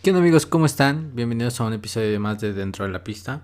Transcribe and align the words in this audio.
¿Qué 0.00 0.10
onda 0.10 0.20
amigos? 0.20 0.46
¿Cómo 0.46 0.64
están? 0.64 1.16
Bienvenidos 1.16 1.60
a 1.60 1.64
un 1.64 1.72
episodio 1.72 2.20
más 2.20 2.40
de 2.40 2.52
Dentro 2.52 2.84
de 2.84 2.92
la 2.92 3.02
Pista. 3.02 3.42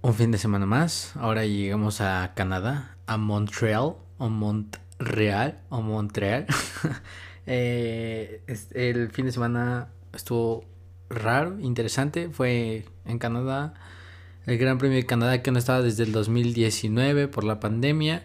Un 0.00 0.14
fin 0.14 0.30
de 0.30 0.38
semana 0.38 0.64
más. 0.64 1.14
Ahora 1.14 1.44
llegamos 1.44 2.00
a 2.00 2.32
Canadá, 2.34 2.96
a 3.04 3.18
Montreal, 3.18 3.96
o 4.16 4.28
Montreal, 4.30 5.60
o 5.68 5.82
Montreal. 5.82 6.46
Eh, 7.44 8.40
el 8.72 9.10
fin 9.10 9.26
de 9.26 9.32
semana 9.32 9.88
estuvo 10.14 10.64
raro, 11.10 11.58
interesante. 11.58 12.30
Fue 12.30 12.86
en 13.04 13.18
Canadá, 13.18 13.74
el 14.46 14.58
Gran 14.58 14.78
Premio 14.78 14.96
de 14.96 15.06
Canadá 15.06 15.42
que 15.42 15.50
no 15.50 15.58
estaba 15.58 15.82
desde 15.82 16.04
el 16.04 16.12
2019 16.12 17.26
por 17.26 17.42
la 17.42 17.58
pandemia. 17.58 18.22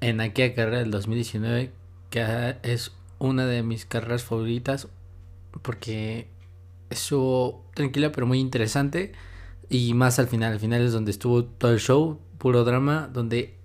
En 0.00 0.20
aquella 0.20 0.56
carrera 0.56 0.78
del 0.80 0.90
2019, 0.90 1.70
que 2.10 2.56
es 2.64 2.92
una 3.20 3.46
de 3.46 3.62
mis 3.62 3.86
carreras 3.86 4.24
favoritas 4.24 4.88
porque 5.62 6.28
estuvo 6.90 7.64
tranquila 7.74 8.12
pero 8.12 8.26
muy 8.26 8.40
interesante. 8.40 9.12
Y 9.68 9.94
más 9.94 10.18
al 10.18 10.28
final, 10.28 10.52
al 10.52 10.60
final 10.60 10.82
es 10.82 10.92
donde 10.92 11.10
estuvo 11.10 11.44
todo 11.44 11.72
el 11.72 11.80
show, 11.80 12.20
puro 12.38 12.64
drama, 12.64 13.10
donde 13.12 13.58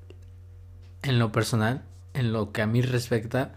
en 1.02 1.20
lo 1.20 1.32
personal, 1.32 1.84
en 2.14 2.34
lo 2.34 2.52
que 2.52 2.62
a 2.62 2.68
mí 2.68 2.82
respecta, 2.82 3.54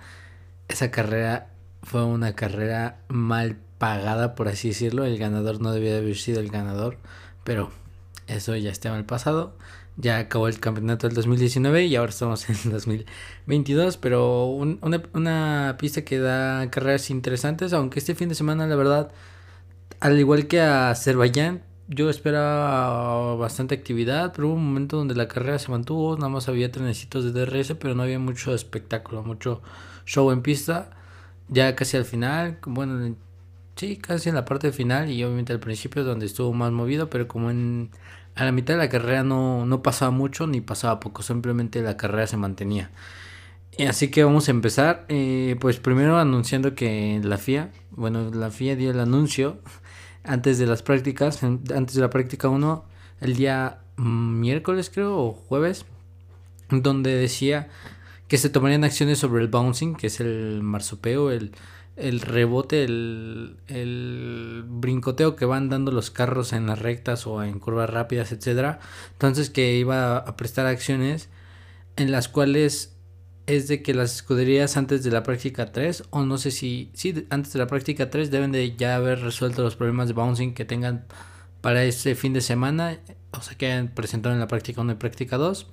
esa 0.68 0.90
carrera 0.90 1.50
fue 1.82 2.04
una 2.04 2.34
carrera 2.34 3.00
mal 3.08 3.58
pagada, 3.78 4.34
por 4.34 4.48
así 4.48 4.68
decirlo. 4.68 5.04
El 5.04 5.18
ganador 5.18 5.60
no 5.60 5.72
debía 5.72 5.96
haber 5.96 6.16
sido 6.16 6.40
el 6.40 6.50
ganador, 6.50 6.98
pero 7.44 7.70
eso 8.26 8.56
ya 8.56 8.70
está 8.70 8.90
en 8.90 8.96
el 8.96 9.04
pasado. 9.04 9.56
Ya 9.96 10.18
acabó 10.18 10.48
el 10.48 10.60
campeonato 10.60 11.06
del 11.06 11.16
2019 11.16 11.86
y 11.86 11.96
ahora 11.96 12.10
estamos 12.10 12.48
en 12.50 12.56
el 12.64 12.72
2022, 12.72 13.96
pero 13.96 14.46
una, 14.46 15.02
una 15.14 15.76
pista 15.78 16.04
que 16.04 16.18
da 16.18 16.70
carreras 16.70 17.10
interesantes, 17.10 17.72
aunque 17.72 17.98
este 17.98 18.14
fin 18.14 18.28
de 18.28 18.34
semana 18.34 18.66
la 18.66 18.76
verdad 18.76 19.12
al 20.00 20.18
igual 20.18 20.46
que 20.46 20.60
a 20.60 20.90
Azerbaiyán, 20.90 21.62
yo 21.88 22.10
esperaba 22.10 23.36
bastante 23.36 23.74
actividad, 23.74 24.32
pero 24.34 24.48
hubo 24.48 24.54
un 24.56 24.66
momento 24.66 24.96
donde 24.96 25.14
la 25.14 25.28
carrera 25.28 25.58
se 25.58 25.70
mantuvo, 25.70 26.16
nada 26.16 26.28
más 26.28 26.48
había 26.48 26.72
trenecitos 26.72 27.24
de 27.24 27.32
DRS, 27.32 27.74
pero 27.74 27.94
no 27.94 28.02
había 28.02 28.18
mucho 28.18 28.54
espectáculo, 28.54 29.22
mucho 29.22 29.62
show 30.04 30.30
en 30.32 30.42
pista. 30.42 30.90
Ya 31.48 31.76
casi 31.76 31.96
al 31.96 32.04
final, 32.04 32.58
bueno, 32.66 33.14
sí, 33.76 33.96
casi 33.98 34.28
en 34.28 34.34
la 34.34 34.44
parte 34.44 34.72
final 34.72 35.10
y 35.10 35.22
obviamente 35.22 35.52
al 35.52 35.60
principio 35.60 36.02
donde 36.04 36.26
estuvo 36.26 36.52
más 36.52 36.72
movido, 36.72 37.08
pero 37.08 37.28
como 37.28 37.50
en 37.50 37.90
a 38.34 38.44
la 38.44 38.52
mitad 38.52 38.74
de 38.74 38.78
la 38.78 38.88
carrera 38.88 39.22
no, 39.22 39.64
no 39.64 39.82
pasaba 39.82 40.10
mucho 40.10 40.46
ni 40.46 40.60
pasaba 40.60 41.00
poco, 41.00 41.22
simplemente 41.22 41.80
la 41.82 41.96
carrera 41.96 42.26
se 42.26 42.36
mantenía. 42.36 42.90
Así 43.88 44.10
que 44.10 44.24
vamos 44.24 44.48
a 44.48 44.52
empezar, 44.52 45.04
eh, 45.08 45.56
pues 45.60 45.78
primero 45.78 46.18
anunciando 46.18 46.74
que 46.74 47.20
la 47.22 47.36
FIA, 47.36 47.72
bueno, 47.90 48.30
la 48.30 48.50
FIA 48.50 48.74
dio 48.76 48.90
el 48.90 49.00
anuncio 49.00 49.58
antes 50.26 50.58
de 50.58 50.66
las 50.66 50.82
prácticas, 50.82 51.42
antes 51.42 51.94
de 51.94 52.00
la 52.00 52.10
práctica 52.10 52.48
1, 52.48 52.84
el 53.20 53.36
día 53.36 53.78
miércoles 53.96 54.90
creo, 54.92 55.16
o 55.18 55.32
jueves, 55.32 55.86
donde 56.70 57.14
decía 57.14 57.68
que 58.28 58.38
se 58.38 58.50
tomarían 58.50 58.84
acciones 58.84 59.18
sobre 59.18 59.42
el 59.42 59.48
bouncing, 59.48 59.94
que 59.94 60.08
es 60.08 60.20
el 60.20 60.60
marsopeo, 60.62 61.30
el, 61.30 61.52
el 61.96 62.20
rebote, 62.20 62.84
el, 62.84 63.56
el, 63.68 64.64
brincoteo 64.66 65.36
que 65.36 65.44
van 65.44 65.68
dando 65.68 65.92
los 65.92 66.10
carros 66.10 66.52
en 66.52 66.66
las 66.66 66.80
rectas 66.80 67.26
o 67.26 67.42
en 67.42 67.60
curvas 67.60 67.88
rápidas, 67.88 68.32
etc. 68.32 68.78
Entonces 69.12 69.50
que 69.50 69.76
iba 69.76 70.18
a 70.18 70.36
prestar 70.36 70.66
acciones 70.66 71.28
en 71.96 72.10
las 72.10 72.28
cuales 72.28 72.95
es 73.46 73.68
de 73.68 73.82
que 73.82 73.94
las 73.94 74.14
escuderías 74.16 74.76
antes 74.76 75.04
de 75.04 75.10
la 75.10 75.22
práctica 75.22 75.72
3, 75.72 76.04
o 76.10 76.24
no 76.24 76.38
sé 76.38 76.50
si, 76.50 76.90
sí, 76.94 77.26
antes 77.30 77.52
de 77.52 77.58
la 77.60 77.66
práctica 77.66 78.10
3 78.10 78.30
deben 78.30 78.52
de 78.52 78.76
ya 78.76 78.96
haber 78.96 79.20
resuelto 79.20 79.62
los 79.62 79.76
problemas 79.76 80.08
de 80.08 80.14
bouncing 80.14 80.54
que 80.54 80.64
tengan 80.64 81.06
para 81.60 81.84
ese 81.84 82.14
fin 82.14 82.32
de 82.32 82.40
semana, 82.40 82.98
o 83.32 83.42
sea 83.42 83.56
que 83.56 83.66
hayan 83.66 83.92
en 83.96 84.40
la 84.40 84.48
práctica 84.48 84.80
1 84.80 84.92
y 84.92 84.94
práctica 84.96 85.36
2. 85.36 85.66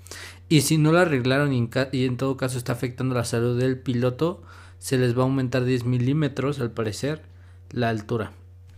Y 0.50 0.62
si 0.62 0.78
no 0.78 0.92
lo 0.92 1.00
arreglaron 1.00 1.54
y 1.54 2.06
en, 2.06 2.18
todo 2.18 2.38
caso 2.38 2.58
está 2.58 2.74
afectando 2.74 3.16
la 3.16 3.26
salud 3.26 3.60
del 3.60 3.80
piloto, 3.80 4.44
se 4.80 4.98
les 4.98 5.18
va 5.18 5.22
a 5.22 5.26
aumentar 5.26 5.64
10 5.64 5.86
milímetros 5.86 6.60
al 6.60 6.72
parecer 6.72 7.22
la 7.72 7.90
altura 7.90 8.34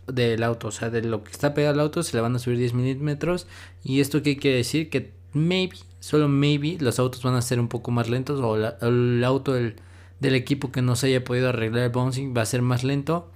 del 0.07 0.43
auto, 0.43 0.67
o 0.67 0.71
sea, 0.71 0.89
de 0.89 1.01
lo 1.01 1.23
que 1.23 1.31
está 1.31 1.53
pegado 1.53 1.73
al 1.73 1.79
auto 1.79 2.03
se 2.03 2.15
le 2.15 2.21
van 2.21 2.35
a 2.35 2.39
subir 2.39 2.59
10 2.59 2.73
milímetros. 2.73 3.47
¿Y 3.83 4.01
esto 4.01 4.21
qué 4.21 4.37
quiere 4.37 4.57
decir? 4.57 4.89
Que 4.89 5.13
maybe 5.33 5.77
solo 6.05 6.29
maybe 6.29 6.77
los 6.79 6.99
autos 6.99 7.23
van 7.23 7.33
a 7.33 7.41
ser 7.41 7.59
un 7.59 7.67
poco 7.67 7.89
más 7.89 8.09
lentos 8.09 8.39
o 8.39 8.55
el 8.55 9.23
auto 9.23 9.53
del, 9.53 9.75
equipo 10.21 10.71
que 10.71 10.83
no 10.83 10.95
se 10.95 11.07
haya 11.07 11.23
podido 11.23 11.49
arreglar 11.49 11.85
el 11.85 11.89
bouncing 11.89 12.31
va 12.37 12.43
a 12.43 12.45
ser 12.45 12.61
más 12.61 12.83
lento. 12.83 13.31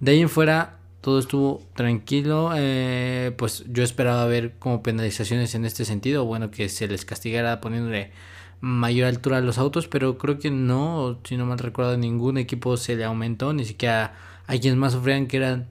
De 0.00 0.12
ahí 0.12 0.20
en 0.20 0.28
fuera 0.28 0.80
todo 1.00 1.18
estuvo 1.18 1.62
tranquilo. 1.74 2.52
Eh, 2.54 3.32
pues 3.38 3.64
yo 3.68 3.82
esperaba 3.82 4.26
ver 4.26 4.52
como 4.58 4.82
penalizaciones 4.82 5.54
en 5.54 5.64
este 5.64 5.86
sentido. 5.86 6.26
Bueno, 6.26 6.50
que 6.50 6.68
se 6.68 6.88
les 6.88 7.06
castigara 7.06 7.62
poniéndole 7.62 8.12
mayor 8.60 9.08
altura 9.08 9.38
a 9.38 9.40
los 9.40 9.56
autos, 9.56 9.88
pero 9.88 10.18
creo 10.18 10.38
que 10.38 10.50
no, 10.50 11.18
si 11.24 11.38
no 11.38 11.46
mal 11.46 11.58
recuerdo, 11.58 11.96
ningún 11.96 12.36
equipo 12.36 12.76
se 12.76 12.96
le 12.96 13.04
aumentó, 13.04 13.54
ni 13.54 13.64
siquiera 13.64 14.14
a 14.46 14.58
quienes 14.58 14.76
más 14.76 14.92
sufrían 14.92 15.26
que 15.26 15.38
eran 15.38 15.68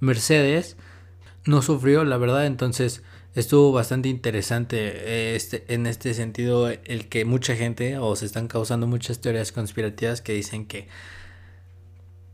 Mercedes. 0.00 0.78
No 1.44 1.60
sufrió, 1.60 2.04
la 2.04 2.16
verdad, 2.16 2.46
entonces 2.46 3.02
estuvo 3.34 3.72
bastante 3.72 4.08
interesante 4.08 5.34
este, 5.36 5.64
en 5.72 5.86
este 5.86 6.14
sentido 6.14 6.68
el 6.70 7.08
que 7.08 7.24
mucha 7.24 7.56
gente 7.56 7.98
o 7.98 8.16
se 8.16 8.26
están 8.26 8.48
causando 8.48 8.86
muchas 8.86 9.20
teorías 9.20 9.52
conspirativas 9.52 10.20
que 10.20 10.32
dicen 10.32 10.66
que 10.66 10.88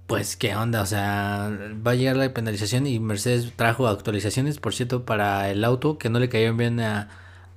pues 0.07 0.37
qué 0.37 0.55
onda, 0.55 0.83
o 0.83 0.87
sea, 0.87 1.51
va 1.87 1.91
a 1.93 1.95
llegar 1.95 2.17
la 2.17 2.33
penalización 2.33 2.87
y 2.87 3.01
Mercedes 3.01 3.53
trajo 3.57 3.89
actualizaciones, 3.89 4.59
por 4.59 4.73
cierto, 4.75 5.05
para 5.05 5.51
el 5.51 5.65
auto 5.65 5.99
que 5.99 6.11
no 6.11 6.21
le 6.21 6.29
cayeron 6.29 6.57
bien 6.57 6.79
a, 6.81 7.09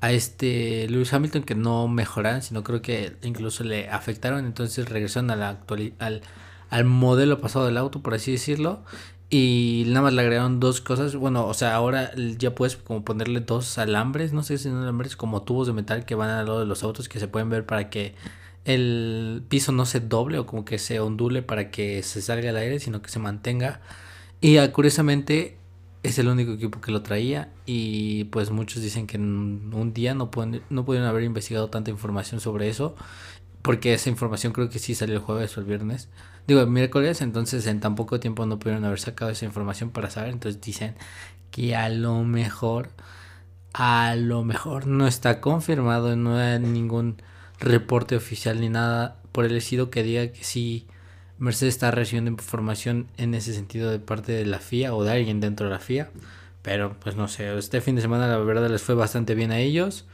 a 0.02 0.12
este 0.12 0.88
Lewis 0.90 1.14
Hamilton, 1.14 1.44
que 1.44 1.56
no 1.56 1.88
mejoraron, 1.88 2.42
sino 2.42 2.64
creo 2.64 2.82
que 2.82 3.16
incluso 3.22 3.64
le 3.64 3.90
afectaron, 3.90 4.46
entonces 4.46 4.90
regresaron 4.90 5.30
a 5.32 5.36
la 5.36 5.60
al, 6.00 6.22
al 6.70 6.86
modelo 6.86 7.40
pasado 7.40 7.66
del 7.66 7.78
auto, 7.78 8.02
por 8.02 8.14
así 8.14 8.32
decirlo, 8.32 8.84
y 9.30 9.84
nada 9.88 10.02
más 10.02 10.14
le 10.14 10.22
agregaron 10.22 10.60
dos 10.60 10.82
cosas. 10.82 11.16
Bueno, 11.16 11.46
o 11.46 11.54
sea, 11.54 11.76
ahora 11.76 12.12
ya 12.38 12.56
puedes 12.56 12.78
como 12.78 13.04
ponerle 13.06 13.42
dos 13.42 13.78
alambres, 13.78 14.34
no 14.34 14.44
sé 14.44 14.58
si 14.58 14.66
son 14.66 14.78
alambres 14.82 15.16
como 15.16 15.44
tubos 15.44 15.68
de 15.68 15.74
metal 15.74 16.06
que 16.06 16.16
van 16.16 16.30
al 16.30 16.46
lado 16.46 16.60
de 16.60 16.66
los 16.66 16.84
autos 16.84 17.10
que 17.10 17.20
se 17.20 17.28
pueden 17.28 17.50
ver 17.50 17.66
para 17.66 17.90
que 17.90 18.16
el 18.66 19.44
piso 19.50 19.72
no 19.72 19.86
se 19.86 20.00
doble 20.00 20.40
o 20.40 20.46
como 20.46 20.66
que 20.66 20.80
se 20.80 21.00
ondule 21.00 21.42
para 21.42 21.72
que 21.72 22.04
se 22.04 22.22
salga 22.22 22.50
el 22.50 22.58
aire, 22.58 22.80
sino 22.80 23.02
que 23.02 23.10
se 23.10 23.20
mantenga. 23.20 23.82
Y 24.42 24.58
ah, 24.58 24.72
curiosamente 24.72 25.58
es 26.04 26.18
el 26.18 26.28
único 26.28 26.54
equipo 26.54 26.80
que 26.82 26.92
lo 26.92 27.02
traía 27.02 27.52
y 27.66 28.26
pues 28.26 28.52
muchos 28.52 28.82
dicen 28.82 29.06
que 29.06 29.18
en 29.18 29.72
un 29.74 29.94
día 29.94 30.14
no 30.14 30.32
pueden 30.32 30.62
no 30.70 30.86
pudieron 30.86 31.10
haber 31.10 31.24
investigado 31.24 31.70
tanta 31.70 31.92
información 31.92 32.40
sobre 32.40 32.70
eso 32.70 32.96
porque 33.62 33.94
esa 33.94 34.10
información 34.10 34.54
creo 34.54 34.70
que 34.70 34.80
sí 34.80 34.96
salió 34.96 35.16
el 35.16 35.22
jueves 35.22 35.58
o 35.58 35.60
el 35.60 35.66
viernes, 35.66 36.10
digo 36.50 36.66
miércoles, 36.66 37.22
entonces 37.22 37.66
en 37.68 37.80
tan 37.80 37.96
poco 37.96 38.20
tiempo 38.20 38.46
no 38.46 38.60
pudieron 38.60 38.84
haber 38.84 39.00
sacado 39.00 39.32
esa 39.32 39.46
información 39.46 39.92
para 39.92 40.10
saber, 40.10 40.32
entonces 40.32 40.60
dicen 40.60 40.96
que 41.52 41.76
a 41.76 41.90
lo 41.90 42.24
mejor, 42.24 42.90
a 43.74 44.16
lo 44.16 44.44
mejor 44.44 44.88
no 44.88 45.08
está 45.08 45.42
confirmado, 45.42 46.16
no 46.16 46.38
hay 46.38 46.60
ningún 46.60 47.22
reporte 47.60 48.16
oficial 48.16 48.60
ni 48.60 48.70
nada 48.70 49.18
por 49.32 49.46
el 49.46 49.56
estilo 49.56 49.90
que 49.90 50.04
diga 50.04 50.28
que 50.32 50.44
sí 50.44 50.88
Mercedes 51.38 51.76
está 51.76 51.92
recibiendo 51.92 52.32
información 52.32 53.08
en 53.18 53.34
ese 53.34 53.54
sentido 53.54 53.90
de 53.92 54.00
parte 54.00 54.32
de 54.34 54.46
la 54.46 54.60
FIA 54.60 54.94
o 54.94 55.04
de 55.04 55.12
alguien 55.12 55.40
dentro 55.40 55.68
de 55.68 55.74
la 55.74 55.80
FIA, 55.80 56.10
pero 56.62 56.96
pues 57.00 57.16
no 57.16 57.28
sé, 57.28 57.58
este 57.58 57.80
fin 57.80 57.96
de 57.96 58.02
semana 58.02 58.28
la 58.28 58.38
verdad 58.38 58.70
les 58.70 58.82
fue 58.82 58.96
bastante 58.96 59.36
bien 59.36 59.52
a 59.52 59.60
ellos 59.60 60.06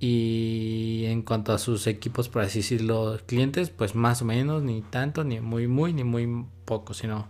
y 0.00 1.04
en 1.06 1.20
cuanto 1.20 1.52
a 1.52 1.58
sus 1.58 1.86
equipos, 1.86 2.30
por 2.30 2.40
así 2.42 2.60
decirlo, 2.60 3.20
clientes, 3.26 3.68
pues 3.68 3.94
más 3.94 4.22
o 4.22 4.24
menos, 4.24 4.62
ni 4.62 4.80
tanto, 4.80 5.24
ni 5.24 5.40
muy, 5.40 5.68
muy, 5.68 5.92
ni 5.92 6.04
muy 6.04 6.46
poco, 6.64 6.94
sino 6.94 7.28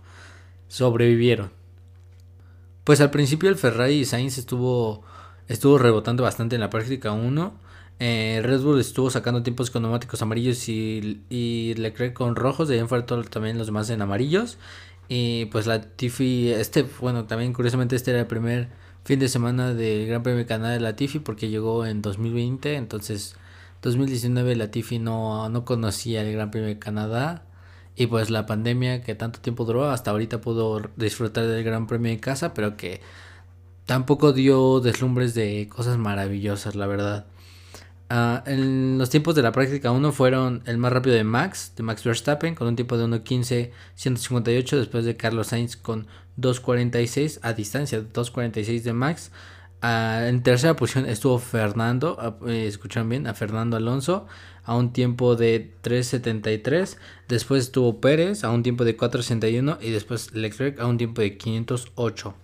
sobrevivieron. 0.69 1.51
Pues 2.85 3.01
al 3.01 3.11
principio 3.11 3.49
el 3.49 3.57
Ferrari 3.57 4.05
Sainz 4.05 4.37
estuvo, 4.37 5.03
estuvo 5.49 5.77
rebotando 5.77 6.23
bastante 6.23 6.55
en 6.55 6.61
la 6.61 6.69
práctica 6.69 7.11
1. 7.11 7.53
Eh, 7.99 8.39
Red 8.41 8.61
Bull 8.61 8.79
estuvo 8.79 9.09
sacando 9.11 9.43
tiempos 9.43 9.69
con 9.69 9.83
neumáticos 9.83 10.21
amarillos 10.21 10.67
y, 10.69 11.23
y 11.29 11.73
Leclerc 11.75 12.13
con 12.13 12.37
rojos. 12.37 12.69
De 12.69 12.75
ahí 12.75 12.79
en 12.79 13.23
también 13.25 13.57
los 13.57 13.67
demás 13.67 13.89
en 13.89 14.01
amarillos. 14.01 14.57
Y 15.09 15.45
pues 15.47 15.67
la 15.67 15.81
Tiffy, 15.81 16.49
este, 16.51 16.85
bueno, 17.01 17.25
también 17.25 17.51
curiosamente 17.51 17.97
este 17.97 18.11
era 18.11 18.21
el 18.21 18.27
primer 18.27 18.69
fin 19.03 19.19
de 19.19 19.29
semana 19.29 19.73
del 19.73 20.07
Gran 20.07 20.23
Premio 20.23 20.45
Canadá 20.45 20.73
de 20.73 20.79
Latifi 20.79 21.19
porque 21.19 21.49
llegó 21.49 21.85
en 21.85 22.01
2020, 22.01 22.75
entonces 22.75 23.35
2019 23.81 24.55
Latifi 24.55 24.99
no, 24.99 25.49
no 25.49 25.65
conocía 25.65 26.21
el 26.21 26.33
Gran 26.33 26.51
Premio 26.51 26.69
de 26.69 26.79
Canadá 26.79 27.43
y 27.95 28.07
pues 28.07 28.29
la 28.29 28.45
pandemia 28.45 29.03
que 29.03 29.15
tanto 29.15 29.39
tiempo 29.41 29.65
duró, 29.65 29.89
hasta 29.89 30.11
ahorita 30.11 30.41
pudo 30.41 30.81
disfrutar 30.95 31.45
del 31.47 31.63
Gran 31.63 31.87
Premio 31.87 32.11
de 32.11 32.19
casa, 32.19 32.53
pero 32.53 32.77
que 32.77 33.01
tampoco 33.85 34.33
dio 34.33 34.79
deslumbres 34.79 35.33
de 35.33 35.67
cosas 35.69 35.97
maravillosas, 35.97 36.75
la 36.75 36.87
verdad. 36.87 37.25
Ah, 38.13 38.43
en 38.45 38.97
los 38.97 39.09
tiempos 39.09 39.35
de 39.35 39.41
la 39.41 39.53
práctica 39.53 39.89
1 39.89 40.11
fueron 40.11 40.63
el 40.65 40.77
más 40.77 40.91
rápido 40.91 41.15
de 41.15 41.23
Max, 41.23 41.71
de 41.77 41.83
Max 41.83 42.03
Verstappen, 42.03 42.55
con 42.55 42.67
un 42.67 42.75
tiempo 42.75 42.97
de 42.97 43.05
1.15.158, 43.05 44.75
después 44.75 45.05
de 45.05 45.15
Carlos 45.15 45.47
Sainz 45.47 45.77
con 45.77 46.07
2.46 46.37 47.39
a 47.41 47.53
distancia, 47.53 48.01
2.46 48.01 48.81
de 48.81 48.91
Max. 48.91 49.31
Ah, 49.81 50.25
en 50.27 50.43
tercera 50.43 50.75
posición 50.75 51.05
estuvo 51.05 51.39
Fernando, 51.39 52.17
ah, 52.19 52.35
eh, 52.49 52.67
escuchan 52.67 53.07
bien, 53.07 53.27
a 53.27 53.33
Fernando 53.33 53.77
Alonso 53.77 54.27
a 54.65 54.75
un 54.75 54.91
tiempo 54.91 55.37
de 55.37 55.71
3.73. 55.81 56.97
Después 57.29 57.63
estuvo 57.63 58.01
Pérez 58.01 58.43
a 58.43 58.51
un 58.51 58.61
tiempo 58.61 58.83
de 58.83 58.97
4.61 58.97 59.77
y 59.79 59.91
después 59.91 60.33
Leclerc 60.33 60.81
a 60.81 60.85
un 60.85 60.97
tiempo 60.97 61.21
de 61.21 61.37
508. 61.37 62.35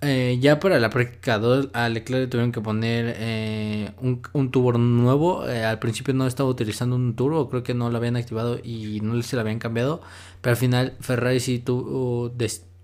Eh, 0.00 0.38
ya 0.40 0.60
para 0.60 0.78
la 0.78 0.90
práctica 0.90 1.38
2 1.38 1.70
a 1.72 1.88
Leclerc 1.88 2.30
tuvieron 2.30 2.52
que 2.52 2.60
poner 2.60 3.16
eh, 3.18 3.90
un, 4.00 4.22
un, 4.32 4.50
tubo 4.52 4.72
nuevo. 4.72 5.48
Eh, 5.48 5.64
al 5.64 5.80
principio 5.80 6.14
no 6.14 6.26
estaba 6.26 6.48
utilizando 6.48 6.94
un 6.94 7.16
turbo, 7.16 7.48
creo 7.50 7.64
que 7.64 7.74
no 7.74 7.90
lo 7.90 7.98
habían 7.98 8.16
activado 8.16 8.60
y 8.62 9.00
no 9.00 9.20
se 9.22 9.34
lo 9.34 9.42
habían 9.42 9.58
cambiado. 9.58 10.00
Pero 10.40 10.52
al 10.52 10.56
final 10.56 10.96
Ferrari 11.00 11.40
sí 11.40 11.58
tuvo, 11.58 12.32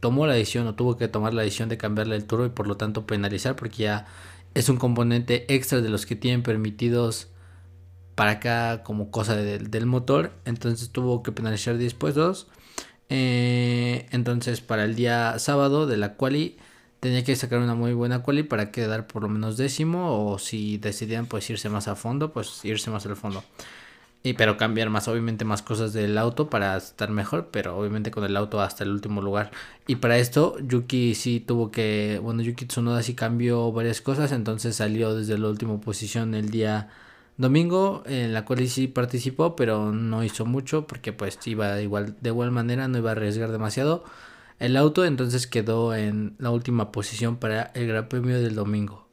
tomó 0.01 0.27
la 0.27 0.35
decisión 0.35 0.67
o 0.67 0.75
tuvo 0.75 0.97
que 0.97 1.07
tomar 1.07 1.35
la 1.35 1.43
decisión 1.43 1.69
de 1.69 1.79
cambiarle 1.79 2.17
el 2.17 2.25
turbo 2.25 2.47
y 2.47 2.51
por 2.51 2.67
lo 2.67 2.77
tanto 2.77 3.07
penalizar 3.07 3.55
porque 3.57 3.85
ya 3.85 4.07
es 4.55 4.69
un 4.69 4.77
componente 4.77 5.47
extra 5.55 5.81
de 5.81 5.89
los 5.91 6.07
que 6.07 6.17
tienen 6.17 6.43
permitidos 6.43 7.29
para 8.17 8.33
acá 8.33 8.83
como 8.83 9.11
cosa 9.13 9.37
del 9.37 9.87
motor. 9.87 10.33
Entonces 10.47 10.91
tuvo 10.91 11.23
que 11.23 11.33
penalizar 11.33 11.79
después 11.79 12.17
dos. 12.17 12.49
entonces 13.09 14.61
para 14.61 14.85
el 14.85 14.97
día 14.97 15.39
sábado 15.39 15.87
de 15.87 15.97
la 15.97 16.15
quali 16.17 16.59
tenía 17.05 17.23
que 17.23 17.37
sacar 17.37 17.59
una 17.59 17.75
muy 17.75 17.93
buena 17.93 18.23
quali 18.23 18.45
para 18.45 18.71
quedar 18.71 19.06
por 19.06 19.25
lo 19.25 19.29
menos 19.29 19.59
décimo 19.59 20.27
o 20.27 20.39
si 20.39 20.79
decidían 20.79 21.27
pues 21.27 21.51
irse 21.51 21.69
más 21.69 21.87
a 21.87 21.97
fondo 21.97 22.33
pues 22.33 22.65
irse 22.65 22.91
más 22.91 23.05
al 23.05 23.15
fondo. 23.15 23.45
Y 24.23 24.33
pero 24.33 24.56
cambiar 24.56 24.89
más 24.89 25.06
obviamente 25.06 25.45
más 25.45 25.61
cosas 25.61 25.93
del 25.93 26.17
auto 26.17 26.49
para 26.49 26.79
estar 26.79 27.11
mejor 27.11 27.49
pero 27.51 27.77
obviamente 27.77 28.11
con 28.11 28.25
el 28.25 28.35
auto 28.39 28.62
hasta 28.62 28.85
el 28.85 28.91
último 28.91 29.21
lugar. 29.21 29.51
Y 29.87 29.97
para 29.97 30.17
esto 30.17 30.56
Yuki 30.61 31.15
sí 31.15 31.41
tuvo 31.41 31.71
que 31.71 32.19
bueno 32.23 32.43
Yuki 32.43 32.65
Tsunoda 32.65 33.03
sí 33.03 33.12
cambió 33.15 33.71
varias 33.71 34.01
cosas 34.01 34.33
entonces 34.33 34.75
salió 34.77 35.15
desde 35.15 35.37
la 35.37 35.49
última 35.49 35.79
posición 35.83 36.35
el 36.35 36.49
día 36.49 36.89
domingo 37.37 38.03
en 38.06 38.33
la 38.33 38.47
cual 38.47 38.67
sí 38.67 38.89
participó 38.89 39.56
pero 39.56 39.93
no 39.93 40.25
hizo 40.25 40.47
mucho 40.47 40.87
porque 40.87 41.12
pues 41.12 41.39
iba 41.47 41.83
igual 41.83 42.17
de 42.23 42.31
igual 42.31 42.51
manera 42.51 42.89
no 42.89 42.97
iba 42.97 43.11
a 43.11 43.12
arriesgar 43.12 43.53
demasiado 43.53 44.05
el 44.59 44.77
auto 44.77 45.05
entonces 45.05 45.47
quedó 45.47 45.95
en 45.95 46.37
la 46.39 46.51
última 46.51 46.93
posición 46.93 47.37
para 47.37 47.65
el 47.75 47.87
Gran 47.87 48.09
Premio 48.09 48.41
del 48.41 48.55
domingo. 48.55 49.06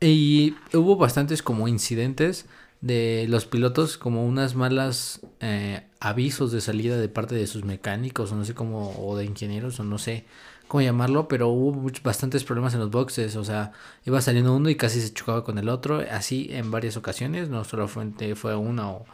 Y 0.00 0.54
hubo 0.72 0.96
bastantes 0.96 1.42
como 1.42 1.68
incidentes 1.68 2.46
de 2.80 3.26
los 3.28 3.44
pilotos, 3.44 3.98
como 3.98 4.24
unas 4.24 4.54
malas 4.54 5.20
eh, 5.40 5.86
avisos 6.00 6.50
de 6.52 6.60
salida 6.60 6.96
de 6.96 7.08
parte 7.08 7.34
de 7.34 7.46
sus 7.46 7.64
mecánicos, 7.64 8.32
o 8.32 8.36
no 8.36 8.44
sé 8.44 8.54
cómo, 8.54 8.94
o 8.98 9.16
de 9.16 9.26
ingenieros, 9.26 9.78
o 9.80 9.84
no 9.84 9.98
sé 9.98 10.24
cómo 10.66 10.80
llamarlo, 10.80 11.28
pero 11.28 11.48
hubo 11.48 11.90
bastantes 12.02 12.44
problemas 12.44 12.72
en 12.74 12.80
los 12.80 12.90
boxes, 12.90 13.36
o 13.36 13.44
sea, 13.44 13.72
iba 14.06 14.20
saliendo 14.20 14.54
uno 14.54 14.70
y 14.70 14.76
casi 14.76 15.00
se 15.00 15.12
chocaba 15.12 15.44
con 15.44 15.58
el 15.58 15.68
otro, 15.68 16.02
así 16.10 16.48
en 16.50 16.70
varias 16.70 16.96
ocasiones, 16.96 17.48
no 17.48 17.64
solo 17.64 17.88
fue, 17.88 18.06
fue 18.36 18.54
una 18.56 18.90
o 18.90 19.04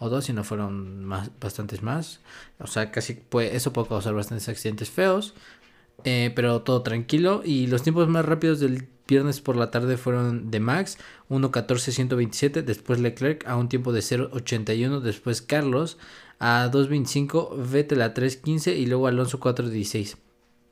o 0.00 0.08
dos, 0.08 0.24
si 0.24 0.32
no 0.32 0.44
fueron 0.44 1.04
más, 1.04 1.30
bastantes 1.40 1.82
más. 1.82 2.20
O 2.58 2.66
sea, 2.66 2.90
casi 2.90 3.14
puede, 3.14 3.54
eso 3.54 3.72
puede 3.72 3.88
causar 3.88 4.14
bastantes 4.14 4.48
accidentes 4.48 4.90
feos. 4.90 5.34
Eh, 6.04 6.32
pero 6.34 6.62
todo 6.62 6.82
tranquilo. 6.82 7.42
Y 7.44 7.66
los 7.66 7.82
tiempos 7.82 8.08
más 8.08 8.24
rápidos 8.24 8.60
del 8.60 8.88
viernes 9.06 9.42
por 9.42 9.56
la 9.56 9.70
tarde 9.70 9.98
fueron 9.98 10.50
de 10.50 10.58
Max, 10.58 10.96
1.14.127. 11.28 12.62
Después 12.62 12.98
Leclerc 12.98 13.46
a 13.46 13.56
un 13.56 13.68
tiempo 13.68 13.92
de 13.92 14.00
0.81. 14.00 15.00
Después 15.00 15.42
Carlos 15.42 15.98
a 16.38 16.70
2.25. 16.72 17.70
Vettel 17.70 18.00
a 18.00 18.14
3.15. 18.14 18.76
Y 18.78 18.86
luego 18.86 19.06
Alonso 19.06 19.38
4.16. 19.38 20.16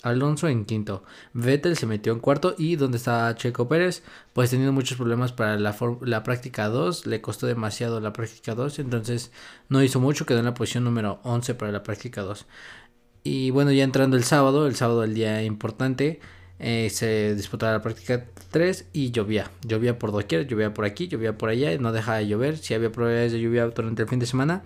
Alonso 0.02 0.48
en 0.48 0.64
quinto. 0.64 1.02
Vettel 1.32 1.76
se 1.76 1.86
metió 1.86 2.12
en 2.12 2.20
cuarto. 2.20 2.54
Y 2.56 2.76
donde 2.76 2.98
está 2.98 3.34
Checo 3.34 3.68
Pérez, 3.68 4.02
pues 4.32 4.50
teniendo 4.50 4.72
muchos 4.72 4.96
problemas 4.96 5.32
para 5.32 5.56
la, 5.58 5.76
la 6.02 6.22
práctica 6.22 6.68
2, 6.68 7.06
le 7.06 7.20
costó 7.20 7.46
demasiado 7.46 8.00
la 8.00 8.12
práctica 8.12 8.54
2, 8.54 8.78
entonces 8.78 9.32
no 9.68 9.82
hizo 9.82 10.00
mucho, 10.00 10.26
quedó 10.26 10.38
en 10.38 10.44
la 10.44 10.54
posición 10.54 10.84
número 10.84 11.20
11 11.24 11.54
para 11.54 11.72
la 11.72 11.82
práctica 11.82 12.22
2. 12.22 12.46
Y 13.24 13.50
bueno, 13.50 13.72
ya 13.72 13.84
entrando 13.84 14.16
el 14.16 14.24
sábado, 14.24 14.66
el 14.66 14.76
sábado 14.76 15.04
el 15.04 15.14
día 15.14 15.42
importante, 15.42 16.20
eh, 16.60 16.88
se 16.90 17.34
disputaba 17.34 17.72
la 17.72 17.82
práctica 17.82 18.24
3 18.50 18.86
y 18.92 19.10
llovía. 19.10 19.50
Llovía 19.62 19.98
por 19.98 20.12
doquier, 20.12 20.46
llovía 20.46 20.72
por 20.74 20.84
aquí, 20.84 21.08
llovía 21.08 21.36
por 21.36 21.50
allá, 21.50 21.76
no 21.78 21.92
dejaba 21.92 22.18
de 22.18 22.28
llover, 22.28 22.56
si 22.56 22.74
había 22.74 22.90
probabilidades 22.90 23.32
de 23.32 23.40
lluvia 23.40 23.66
durante 23.66 24.02
el 24.02 24.08
fin 24.08 24.18
de 24.18 24.26
semana, 24.26 24.62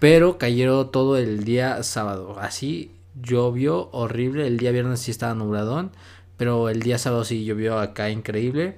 pero 0.00 0.38
cayeron 0.38 0.90
todo 0.90 1.16
el 1.16 1.44
día 1.44 1.82
sábado, 1.82 2.38
así 2.38 2.90
llovió 3.20 3.90
horrible. 3.92 4.46
El 4.46 4.58
día 4.58 4.72
viernes 4.72 5.00
sí 5.00 5.10
estaba 5.10 5.34
nubladón, 5.34 5.92
pero 6.36 6.68
el 6.68 6.82
día 6.82 6.98
sábado 6.98 7.24
sí 7.24 7.44
llovió 7.44 7.78
acá 7.78 8.10
increíble. 8.10 8.76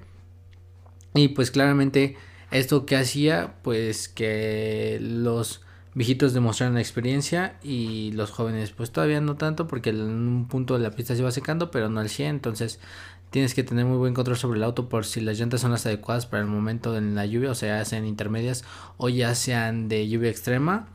Y 1.15 1.29
pues 1.29 1.51
claramente 1.51 2.17
esto 2.51 2.87
que 2.87 2.97
hacía, 2.97 3.55
pues 3.63 4.09
que 4.09 4.99
los 5.01 5.63
viejitos 5.95 6.35
demostraran 6.35 6.75
la 6.75 6.81
experiencia 6.81 7.57
y 7.63 8.13
los 8.13 8.31
jóvenes 8.31 8.71
pues 8.71 8.93
todavía 8.93 9.23
no 9.23 9.37
tanto 9.37 9.67
porque 9.67 9.91
en 9.91 10.03
un 10.03 10.47
punto 10.47 10.75
de 10.75 10.81
la 10.81 10.91
pista 10.91 11.17
se 11.17 11.23
va 11.23 11.31
secando, 11.31 11.71
pero 11.71 11.89
no 11.89 12.01
al 12.01 12.11
100, 12.11 12.29
entonces 12.29 12.81
tienes 13.31 13.55
que 13.55 13.65
tener 13.65 13.87
muy 13.87 13.97
buen 13.97 14.13
control 14.13 14.37
sobre 14.37 14.59
el 14.59 14.65
auto 14.65 14.91
por 14.91 15.07
si 15.07 15.23
las 15.23 15.39
llantas 15.39 15.63
son 15.63 15.71
las 15.71 15.87
adecuadas 15.87 16.27
para 16.27 16.43
el 16.43 16.49
momento 16.49 16.97
en 16.99 17.15
la 17.15 17.25
lluvia, 17.25 17.51
o 17.51 17.55
sea, 17.55 17.83
sean 17.87 18.05
intermedias 18.05 18.63
o 18.99 19.09
ya 19.09 19.35
sean 19.35 19.89
de 19.89 20.07
lluvia 20.07 20.29
extrema 20.29 20.89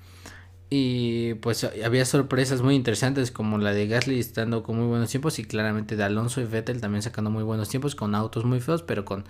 y 0.73 1.33
pues 1.35 1.65
había 1.65 2.05
sorpresas 2.05 2.61
muy 2.61 2.75
interesantes 2.75 3.29
como 3.29 3.57
la 3.57 3.73
de 3.73 3.87
Gasly 3.87 4.19
estando 4.19 4.63
con 4.63 4.77
muy 4.77 4.87
buenos 4.87 5.09
tiempos 5.11 5.37
y 5.37 5.43
claramente 5.43 5.97
de 5.97 6.03
Alonso 6.03 6.39
y 6.39 6.45
Vettel 6.45 6.79
también 6.79 7.01
sacando 7.01 7.29
muy 7.29 7.43
buenos 7.43 7.67
tiempos 7.67 7.93
con 7.93 8.15
autos 8.15 8.45
muy 8.45 8.61
feos, 8.61 8.81
pero 8.81 9.03
con 9.03 9.25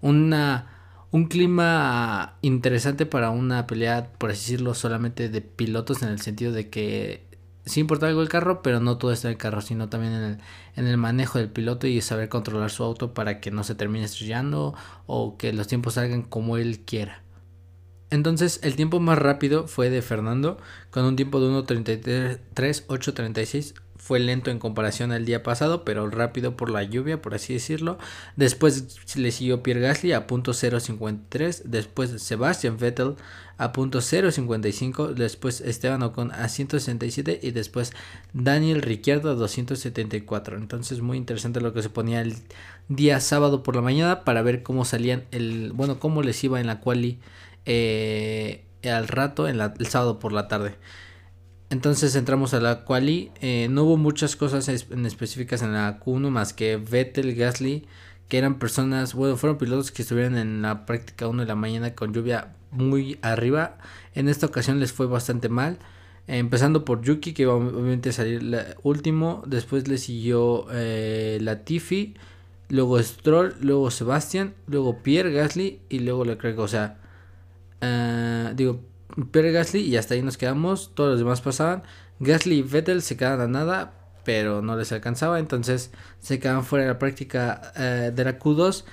una 0.00 0.68
un 1.10 1.26
clima 1.26 2.38
interesante 2.42 3.06
para 3.06 3.30
una 3.30 3.66
pelea, 3.66 4.12
por 4.18 4.30
así 4.30 4.52
decirlo, 4.52 4.74
solamente 4.74 5.28
de 5.28 5.40
pilotos 5.42 6.02
en 6.02 6.10
el 6.10 6.20
sentido 6.20 6.52
de 6.52 6.70
que 6.70 7.26
sí 7.66 7.80
importa 7.80 8.06
algo 8.06 8.22
el 8.22 8.28
carro, 8.28 8.62
pero 8.62 8.78
no 8.80 8.96
todo 8.98 9.12
está 9.12 9.28
en 9.28 9.32
el 9.32 9.38
carro, 9.38 9.62
sino 9.62 9.88
también 9.88 10.12
en 10.12 10.22
el, 10.22 10.38
en 10.76 10.86
el 10.86 10.96
manejo 10.96 11.38
del 11.40 11.50
piloto 11.50 11.88
y 11.88 12.00
saber 12.02 12.28
controlar 12.28 12.70
su 12.70 12.84
auto 12.84 13.14
para 13.14 13.40
que 13.40 13.50
no 13.50 13.64
se 13.64 13.74
termine 13.74 14.04
estrellando 14.04 14.74
o 15.06 15.36
que 15.38 15.52
los 15.52 15.66
tiempos 15.66 15.94
salgan 15.94 16.22
como 16.22 16.56
él 16.56 16.80
quiera. 16.84 17.23
Entonces 18.14 18.60
el 18.62 18.76
tiempo 18.76 19.00
más 19.00 19.18
rápido 19.18 19.66
fue 19.66 19.90
de 19.90 20.00
Fernando 20.00 20.56
con 20.92 21.04
un 21.04 21.16
tiempo 21.16 21.40
de 21.40 21.48
1.33.836. 21.48 23.74
Fue 23.96 24.20
lento 24.20 24.52
en 24.52 24.60
comparación 24.60 25.10
al 25.10 25.24
día 25.24 25.42
pasado, 25.42 25.84
pero 25.84 26.08
rápido 26.08 26.56
por 26.56 26.70
la 26.70 26.84
lluvia, 26.84 27.20
por 27.20 27.34
así 27.34 27.54
decirlo. 27.54 27.98
Después 28.36 29.16
le 29.16 29.32
siguió 29.32 29.64
Pierre 29.64 29.80
Gasly 29.80 30.12
a 30.12 30.28
punto 30.28 30.52
.053. 30.52 31.62
Después 31.64 32.22
Sebastian 32.22 32.78
Vettel 32.78 33.16
a 33.58 33.72
punto 33.72 33.98
.055. 33.98 35.14
Después 35.14 35.60
Esteban 35.60 36.04
Ocon 36.04 36.30
a 36.30 36.48
167. 36.48 37.40
Y 37.42 37.50
después 37.50 37.92
Daniel 38.32 38.82
Ricciardo 38.82 39.30
a 39.30 39.34
274. 39.34 40.56
Entonces 40.56 41.00
muy 41.00 41.16
interesante 41.16 41.60
lo 41.60 41.72
que 41.72 41.82
se 41.82 41.90
ponía 41.90 42.20
el 42.20 42.36
día 42.88 43.18
sábado 43.18 43.64
por 43.64 43.74
la 43.74 43.82
mañana 43.82 44.22
para 44.22 44.42
ver 44.42 44.62
cómo 44.62 44.84
salían 44.84 45.24
el... 45.32 45.72
Bueno, 45.72 45.98
cómo 45.98 46.22
les 46.22 46.44
iba 46.44 46.60
en 46.60 46.68
la 46.68 46.78
quali 46.78 47.18
eh, 47.66 48.64
al 48.84 49.08
rato 49.08 49.48
en 49.48 49.60
el 49.60 49.86
sábado 49.86 50.18
por 50.18 50.32
la 50.32 50.48
tarde. 50.48 50.76
Entonces 51.70 52.14
entramos 52.14 52.54
a 52.54 52.60
la 52.60 52.84
quali. 52.84 53.32
Eh, 53.40 53.68
no 53.70 53.84
hubo 53.84 53.96
muchas 53.96 54.36
cosas 54.36 54.68
en 54.68 55.06
específicas 55.06 55.62
en 55.62 55.72
la 55.72 55.98
Q1 56.00 56.30
más 56.30 56.52
que 56.52 56.76
Vettel, 56.76 57.34
Gasly, 57.34 57.86
que 58.28 58.38
eran 58.38 58.58
personas, 58.58 59.14
bueno, 59.14 59.36
fueron 59.36 59.58
pilotos 59.58 59.90
que 59.90 60.02
estuvieron 60.02 60.36
en 60.36 60.62
la 60.62 60.86
práctica 60.86 61.26
1 61.26 61.42
de 61.42 61.48
la 61.48 61.56
mañana 61.56 61.94
con 61.94 62.12
lluvia 62.12 62.54
muy 62.70 63.18
arriba. 63.22 63.78
En 64.14 64.28
esta 64.28 64.46
ocasión 64.46 64.80
les 64.80 64.92
fue 64.92 65.06
bastante 65.06 65.48
mal. 65.48 65.78
empezando 66.26 66.84
por 66.84 67.02
Yuki, 67.02 67.34
que 67.34 67.42
iba 67.42 67.54
obviamente 67.54 68.10
a 68.10 68.12
salir 68.12 68.76
último. 68.82 69.42
Después 69.46 69.88
le 69.88 69.98
siguió 69.98 70.66
eh, 70.70 71.38
Latifi. 71.40 72.14
Luego 72.68 73.02
Stroll. 73.02 73.56
Luego 73.60 73.90
Sebastian. 73.90 74.54
Luego 74.66 75.02
Pierre 75.02 75.32
Gasly. 75.32 75.80
Y 75.88 76.00
luego 76.00 76.24
Leclerc. 76.24 76.58
O 76.58 76.68
sea, 76.68 76.98
eh, 77.84 78.52
digo, 78.54 78.80
Pierre 79.30 79.52
Gasly 79.52 79.80
y 79.80 79.96
hasta 79.96 80.14
ahí 80.14 80.22
nos 80.22 80.36
quedamos. 80.36 80.94
Todos 80.94 81.10
los 81.10 81.18
demás 81.18 81.40
pasaban. 81.40 81.82
Gasly 82.20 82.56
y 82.56 82.62
Vettel 82.62 83.02
se 83.02 83.16
quedaban 83.16 83.40
a 83.40 83.48
nada, 83.48 83.92
pero 84.24 84.62
no 84.62 84.76
les 84.76 84.92
alcanzaba. 84.92 85.38
Entonces 85.38 85.90
se 86.20 86.38
quedaban 86.38 86.64
fuera 86.64 86.84
de 86.84 86.92
la 86.92 86.98
práctica 86.98 87.72
eh, 87.76 88.12
de 88.14 88.24
la 88.24 88.38
Q2. 88.38 88.84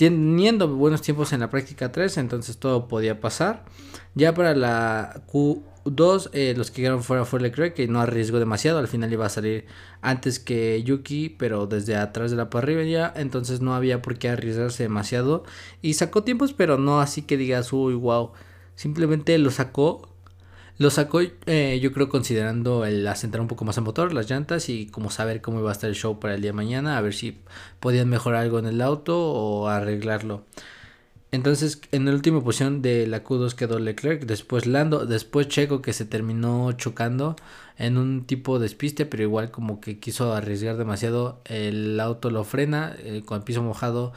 Teniendo 0.00 0.66
buenos 0.66 1.02
tiempos 1.02 1.34
en 1.34 1.40
la 1.40 1.50
práctica 1.50 1.92
3, 1.92 2.16
entonces 2.16 2.56
todo 2.56 2.88
podía 2.88 3.20
pasar. 3.20 3.66
Ya 4.14 4.32
para 4.32 4.54
la 4.54 5.24
Q2, 5.30 6.30
eh, 6.32 6.54
los 6.56 6.70
que 6.70 6.80
quedaron 6.80 7.02
fuera 7.02 7.26
fue 7.26 7.38
Leclerc, 7.38 7.74
que 7.74 7.86
no 7.86 8.00
arriesgó 8.00 8.38
demasiado, 8.38 8.78
al 8.78 8.88
final 8.88 9.12
iba 9.12 9.26
a 9.26 9.28
salir 9.28 9.66
antes 10.00 10.38
que 10.38 10.82
Yuki, 10.82 11.28
pero 11.28 11.66
desde 11.66 11.96
atrás 11.96 12.30
de 12.30 12.38
la 12.38 12.48
parrilla, 12.48 13.12
entonces 13.14 13.60
no 13.60 13.74
había 13.74 14.00
por 14.00 14.16
qué 14.16 14.30
arriesgarse 14.30 14.84
demasiado. 14.84 15.44
Y 15.82 15.92
sacó 15.92 16.24
tiempos, 16.24 16.54
pero 16.54 16.78
no 16.78 17.02
así 17.02 17.20
que 17.20 17.36
digas, 17.36 17.70
uy, 17.70 17.92
wow. 17.92 18.32
Simplemente 18.76 19.36
lo 19.36 19.50
sacó 19.50 20.08
lo 20.80 20.88
sacó, 20.88 21.20
eh, 21.20 21.78
yo 21.82 21.92
creo, 21.92 22.08
considerando 22.08 22.86
el 22.86 23.06
asentar 23.06 23.42
un 23.42 23.48
poco 23.48 23.66
más 23.66 23.76
el 23.76 23.84
motor, 23.84 24.14
las 24.14 24.30
llantas 24.30 24.70
y 24.70 24.86
como 24.86 25.10
saber 25.10 25.42
cómo 25.42 25.60
iba 25.60 25.68
a 25.68 25.72
estar 25.72 25.90
el 25.90 25.94
show 25.94 26.18
para 26.18 26.34
el 26.34 26.40
día 26.40 26.52
de 26.52 26.56
mañana, 26.56 26.96
a 26.96 27.02
ver 27.02 27.12
si 27.12 27.36
podían 27.80 28.08
mejorar 28.08 28.44
algo 28.44 28.58
en 28.58 28.64
el 28.64 28.80
auto 28.80 29.30
o 29.30 29.68
arreglarlo. 29.68 30.46
Entonces, 31.32 31.82
en 31.92 32.06
la 32.06 32.12
última 32.12 32.42
posición 32.42 32.80
de 32.80 33.06
la 33.06 33.22
Q2 33.22 33.52
quedó 33.56 33.78
Leclerc, 33.78 34.24
después 34.24 34.64
Lando, 34.64 35.04
después 35.04 35.48
Checo 35.48 35.82
que 35.82 35.92
se 35.92 36.06
terminó 36.06 36.72
chocando 36.72 37.36
en 37.76 37.98
un 37.98 38.24
tipo 38.24 38.58
de 38.58 38.62
despiste, 38.62 39.04
pero 39.04 39.22
igual 39.22 39.50
como 39.50 39.82
que 39.82 39.98
quiso 39.98 40.32
arriesgar 40.32 40.78
demasiado, 40.78 41.42
el 41.44 42.00
auto 42.00 42.30
lo 42.30 42.42
frena 42.42 42.96
eh, 43.00 43.20
con 43.22 43.36
el 43.36 43.44
piso 43.44 43.62
mojado, 43.62 44.14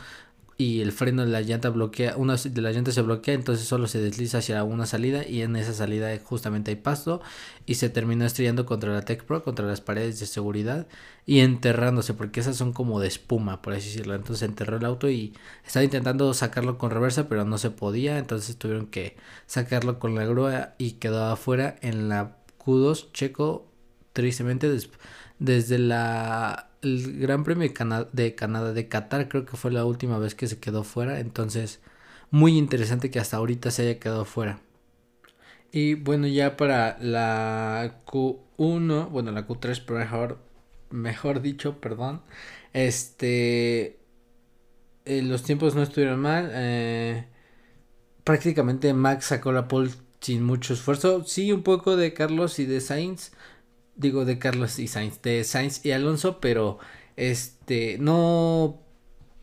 y 0.57 0.81
el 0.81 0.91
freno 0.91 1.25
de 1.25 1.31
la 1.31 1.41
llanta 1.41 1.69
bloquea, 1.69 2.15
una 2.17 2.35
de 2.35 2.61
las 2.61 2.75
llantas 2.75 2.93
se 2.93 3.01
bloquea, 3.01 3.33
entonces 3.33 3.67
solo 3.67 3.87
se 3.87 4.01
desliza 4.01 4.37
hacia 4.37 4.63
una 4.63 4.85
salida 4.85 5.27
y 5.27 5.41
en 5.41 5.55
esa 5.55 5.73
salida 5.73 6.09
justamente 6.23 6.71
hay 6.71 6.77
pasto 6.77 7.21
y 7.65 7.75
se 7.75 7.89
terminó 7.89 8.25
estrellando 8.25 8.65
contra 8.65 8.93
la 8.93 9.01
Tech 9.01 9.23
Pro, 9.23 9.43
contra 9.43 9.65
las 9.65 9.81
paredes 9.81 10.19
de 10.19 10.25
seguridad 10.27 10.87
y 11.25 11.39
enterrándose 11.39 12.13
porque 12.13 12.39
esas 12.39 12.55
son 12.55 12.73
como 12.73 12.99
de 12.99 13.07
espuma, 13.07 13.61
por 13.61 13.73
así 13.73 13.89
decirlo. 13.89 14.15
Entonces 14.15 14.47
enterró 14.47 14.77
el 14.77 14.85
auto 14.85 15.09
y 15.09 15.33
estaba 15.65 15.83
intentando 15.83 16.33
sacarlo 16.33 16.77
con 16.77 16.91
reversa, 16.91 17.27
pero 17.27 17.45
no 17.45 17.57
se 17.57 17.71
podía, 17.71 18.17
entonces 18.19 18.57
tuvieron 18.57 18.87
que 18.87 19.17
sacarlo 19.47 19.99
con 19.99 20.15
la 20.15 20.25
grúa 20.25 20.75
y 20.77 20.93
quedó 20.93 21.25
afuera 21.25 21.75
en 21.81 22.09
la 22.09 22.37
Q2 22.59 23.11
Checo 23.11 23.67
tristemente 24.13 24.69
desde 25.39 25.79
la 25.79 26.72
el 26.83 27.19
Gran 27.19 27.43
Premio 27.43 27.67
de, 27.67 27.73
Canadá, 28.35 28.73
de 28.73 28.87
Qatar, 28.87 29.29
creo 29.29 29.45
que 29.45 29.57
fue 29.57 29.71
la 29.71 29.85
última 29.85 30.19
vez 30.19 30.35
que 30.35 30.47
se 30.47 30.59
quedó 30.59 30.83
fuera. 30.83 31.19
Entonces, 31.19 31.81
muy 32.31 32.57
interesante 32.57 33.11
que 33.11 33.19
hasta 33.19 33.37
ahorita 33.37 33.71
se 33.71 33.83
haya 33.83 33.99
quedado 33.99 34.25
fuera. 34.25 34.59
Y 35.71 35.95
bueno, 35.95 36.27
ya 36.27 36.55
para 36.57 36.97
la 36.99 38.01
Q1, 38.05 39.09
bueno, 39.09 39.31
la 39.31 39.47
Q3, 39.47 39.83
pero 39.85 39.99
mejor, 39.99 40.39
mejor 40.91 41.41
dicho, 41.41 41.79
perdón. 41.81 42.21
Este. 42.73 43.99
Eh, 45.05 45.21
los 45.23 45.43
tiempos 45.43 45.75
no 45.75 45.83
estuvieron 45.83 46.19
mal. 46.19 46.49
Eh, 46.53 47.25
prácticamente 48.23 48.93
Max 48.93 49.25
sacó 49.25 49.51
la 49.51 49.67
pole 49.67 49.91
sin 50.21 50.43
mucho 50.43 50.73
esfuerzo. 50.73 51.23
Sí, 51.25 51.51
un 51.51 51.63
poco 51.63 51.97
de 51.97 52.13
Carlos 52.13 52.59
y 52.59 52.65
de 52.65 52.79
Sainz 52.79 53.31
digo 53.95 54.25
de 54.25 54.39
Carlos 54.39 54.79
y 54.79 54.87
Sainz, 54.87 55.21
de 55.21 55.43
Sainz 55.43 55.85
y 55.85 55.91
Alonso, 55.91 56.39
pero 56.39 56.79
este 57.15 57.97
no 57.99 58.79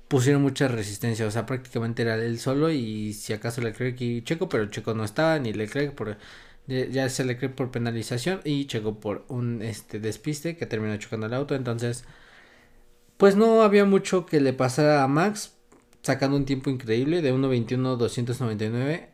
pusieron 0.09 0.43
mucha 0.43 0.67
resistencia, 0.69 1.27
o 1.27 1.31
sea, 1.31 1.47
prácticamente 1.47 2.03
era 2.03 2.17
él 2.17 2.39
solo 2.41 2.71
y 2.71 3.13
si 3.13 3.33
acaso 3.33 3.61
Leclerc 3.61 4.01
y 4.01 4.23
Checo, 4.23 4.49
pero 4.49 4.67
Checo 4.67 4.93
no 4.95 5.05
estaba 5.05 5.39
ni 5.39 5.53
Leclerc 5.53 5.95
por 5.95 6.19
ya 6.67 7.09
se 7.09 7.25
Leclerc 7.25 7.55
por 7.55 7.71
penalización 7.71 8.41
y 8.45 8.67
Checo 8.67 9.01
por 9.01 9.25
un 9.29 9.63
este 9.63 10.01
despiste 10.01 10.57
que 10.57 10.67
terminó 10.67 10.97
chocando 10.97 11.27
el 11.27 11.35
auto, 11.35 11.55
entonces 11.55 12.05
pues 13.17 13.37
no 13.37 13.63
había 13.63 13.85
mucho 13.85 14.27
que 14.27 14.41
le 14.41 14.53
pasara 14.53 15.05
a 15.05 15.09
Max 15.09 15.55
sacando 16.03 16.37
un 16.37 16.45
tiempo 16.45 16.71
increíble 16.71 17.23
de 17.23 17.35
1.21.299 17.35 19.09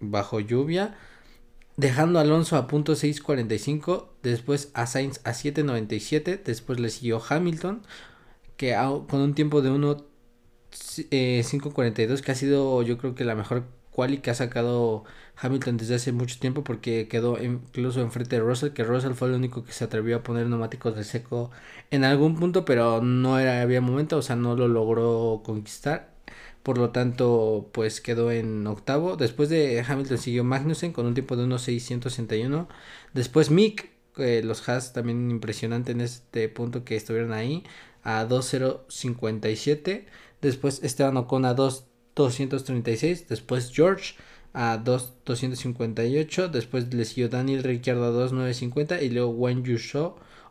bajo 0.00 0.40
lluvia 0.40 0.96
dejando 1.76 2.18
a 2.18 2.22
Alonso 2.22 2.56
a 2.56 2.66
punto 2.66 2.94
6.45, 2.94 4.08
después 4.22 4.70
a 4.74 4.86
Sainz 4.86 5.20
a 5.24 5.32
7.97, 5.32 6.42
después 6.42 6.80
le 6.80 6.88
siguió 6.90 7.22
Hamilton, 7.26 7.82
que 8.56 8.74
con 9.08 9.20
un 9.20 9.34
tiempo 9.34 9.62
de 9.62 9.70
1.5.42, 9.70 12.20
que 12.22 12.32
ha 12.32 12.34
sido 12.34 12.82
yo 12.82 12.98
creo 12.98 13.14
que 13.14 13.24
la 13.24 13.34
mejor 13.34 13.64
quali 13.90 14.18
que 14.18 14.30
ha 14.30 14.34
sacado 14.34 15.04
Hamilton 15.36 15.76
desde 15.76 15.94
hace 15.96 16.12
mucho 16.12 16.38
tiempo, 16.38 16.64
porque 16.64 17.08
quedó 17.08 17.42
incluso 17.42 18.00
enfrente 18.00 18.36
de 18.36 18.42
Russell, 18.42 18.72
que 18.72 18.84
Russell 18.84 19.12
fue 19.14 19.28
el 19.28 19.34
único 19.34 19.64
que 19.64 19.72
se 19.72 19.84
atrevió 19.84 20.16
a 20.16 20.22
poner 20.22 20.46
neumáticos 20.48 20.96
de 20.96 21.04
seco 21.04 21.50
en 21.90 22.04
algún 22.04 22.36
punto, 22.36 22.64
pero 22.64 23.00
no 23.02 23.38
era, 23.38 23.60
había 23.62 23.80
momento, 23.80 24.16
o 24.18 24.22
sea, 24.22 24.36
no 24.36 24.56
lo 24.56 24.68
logró 24.68 25.42
conquistar 25.44 26.11
por 26.62 26.78
lo 26.78 26.90
tanto 26.90 27.68
pues 27.72 28.00
quedó 28.00 28.30
en 28.30 28.66
octavo. 28.66 29.16
Después 29.16 29.48
de 29.48 29.84
Hamilton 29.86 30.18
siguió 30.18 30.44
Magnussen 30.44 30.92
con 30.92 31.06
un 31.06 31.14
tiempo 31.14 31.36
de 31.36 31.44
1.661. 31.44 32.68
Después 33.14 33.50
Mick, 33.50 33.90
los 34.16 34.68
Haas 34.68 34.92
también 34.92 35.30
impresionante 35.30 35.92
en 35.92 36.00
este 36.00 36.48
punto 36.48 36.84
que 36.84 36.96
estuvieron 36.96 37.32
ahí, 37.32 37.64
a 38.04 38.26
2.057. 38.26 40.04
Después 40.40 40.82
Esteban 40.82 41.16
Ocon 41.16 41.44
a 41.44 41.56
2.236. 41.56 43.26
Después 43.28 43.70
George 43.72 44.14
a 44.52 44.82
2.258. 44.82 46.50
Después 46.50 46.92
le 46.94 47.04
siguió 47.04 47.28
Daniel 47.28 47.62
Ricciardo 47.62 48.04
a 48.04 48.28
2.950. 48.28 49.02
Y 49.02 49.10
luego 49.10 49.30
Wang 49.30 49.62
Yu 49.64 49.78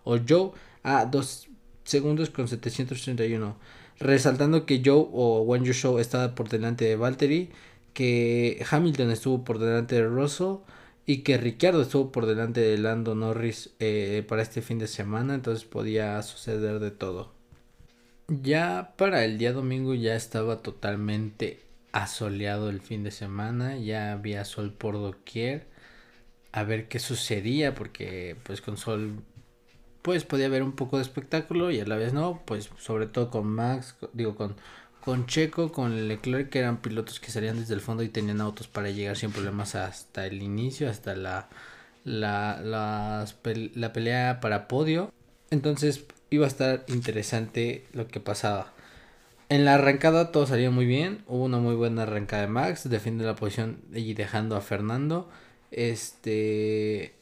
o 0.03 0.17
Joe 0.27 0.51
a 0.83 1.05
2 1.05 1.47
segundos 1.83 2.29
con 2.29 2.47
731 2.47 3.55
resaltando 4.01 4.65
que 4.65 4.81
Joe 4.83 5.07
o 5.11 5.55
Yu 5.55 5.73
Show 5.73 5.99
estaba 5.99 6.35
por 6.35 6.49
delante 6.49 6.85
de 6.85 6.95
Valtteri, 6.95 7.49
que 7.93 8.65
Hamilton 8.69 9.11
estuvo 9.11 9.43
por 9.43 9.59
delante 9.59 9.95
de 9.95 10.07
Russell 10.07 10.57
y 11.05 11.19
que 11.19 11.37
Ricciardo 11.37 11.81
estuvo 11.81 12.11
por 12.11 12.25
delante 12.25 12.61
de 12.61 12.77
Lando 12.77 13.15
Norris 13.15 13.71
eh, 13.79 14.25
para 14.27 14.41
este 14.41 14.61
fin 14.61 14.79
de 14.79 14.87
semana, 14.87 15.35
entonces 15.35 15.65
podía 15.65 16.21
suceder 16.23 16.79
de 16.79 16.91
todo. 16.91 17.33
Ya 18.27 18.93
para 18.97 19.25
el 19.25 19.37
día 19.37 19.51
domingo 19.53 19.93
ya 19.93 20.15
estaba 20.15 20.61
totalmente 20.61 21.59
asoleado 21.91 22.69
el 22.69 22.81
fin 22.81 23.03
de 23.03 23.11
semana, 23.11 23.77
ya 23.77 24.13
había 24.13 24.45
sol 24.45 24.73
por 24.73 24.93
doquier, 24.95 25.67
a 26.53 26.63
ver 26.63 26.87
qué 26.87 26.99
sucedía, 26.99 27.75
porque 27.75 28.37
pues 28.43 28.61
con 28.61 28.77
sol 28.77 29.23
pues 30.01 30.23
podía 30.25 30.47
haber 30.47 30.63
un 30.63 30.73
poco 30.73 30.97
de 30.97 31.03
espectáculo 31.03 31.71
y 31.71 31.79
a 31.79 31.85
la 31.85 31.95
vez 31.95 32.13
no, 32.13 32.41
pues 32.45 32.69
sobre 32.77 33.07
todo 33.07 33.29
con 33.29 33.47
Max, 33.47 33.95
digo 34.13 34.35
con, 34.35 34.55
con 35.01 35.25
Checo, 35.27 35.71
con 35.71 36.07
Leclerc, 36.07 36.49
que 36.49 36.59
eran 36.59 36.81
pilotos 36.81 37.19
que 37.19 37.31
salían 37.31 37.59
desde 37.59 37.73
el 37.73 37.81
fondo 37.81 38.03
y 38.03 38.09
tenían 38.09 38.41
autos 38.41 38.67
para 38.67 38.89
llegar 38.89 39.17
sin 39.17 39.31
problemas 39.31 39.75
hasta 39.75 40.25
el 40.25 40.41
inicio, 40.41 40.89
hasta 40.89 41.15
la, 41.15 41.49
la, 42.03 43.25
la 43.43 43.93
pelea 43.93 44.39
para 44.41 44.67
podio. 44.67 45.11
Entonces 45.51 46.05
iba 46.29 46.45
a 46.45 46.47
estar 46.47 46.85
interesante 46.87 47.85
lo 47.93 48.07
que 48.07 48.19
pasaba. 48.19 48.73
En 49.49 49.65
la 49.65 49.73
arrancada 49.75 50.31
todo 50.31 50.47
salía 50.47 50.71
muy 50.71 50.85
bien, 50.85 51.23
hubo 51.27 51.43
una 51.43 51.57
muy 51.57 51.75
buena 51.75 52.03
arrancada 52.03 52.43
de 52.43 52.47
Max, 52.47 52.89
defiende 52.89 53.25
la 53.25 53.35
posición 53.35 53.81
y 53.93 54.13
dejando 54.13 54.55
a 54.55 54.61
Fernando. 54.61 55.29
Este 55.71 57.13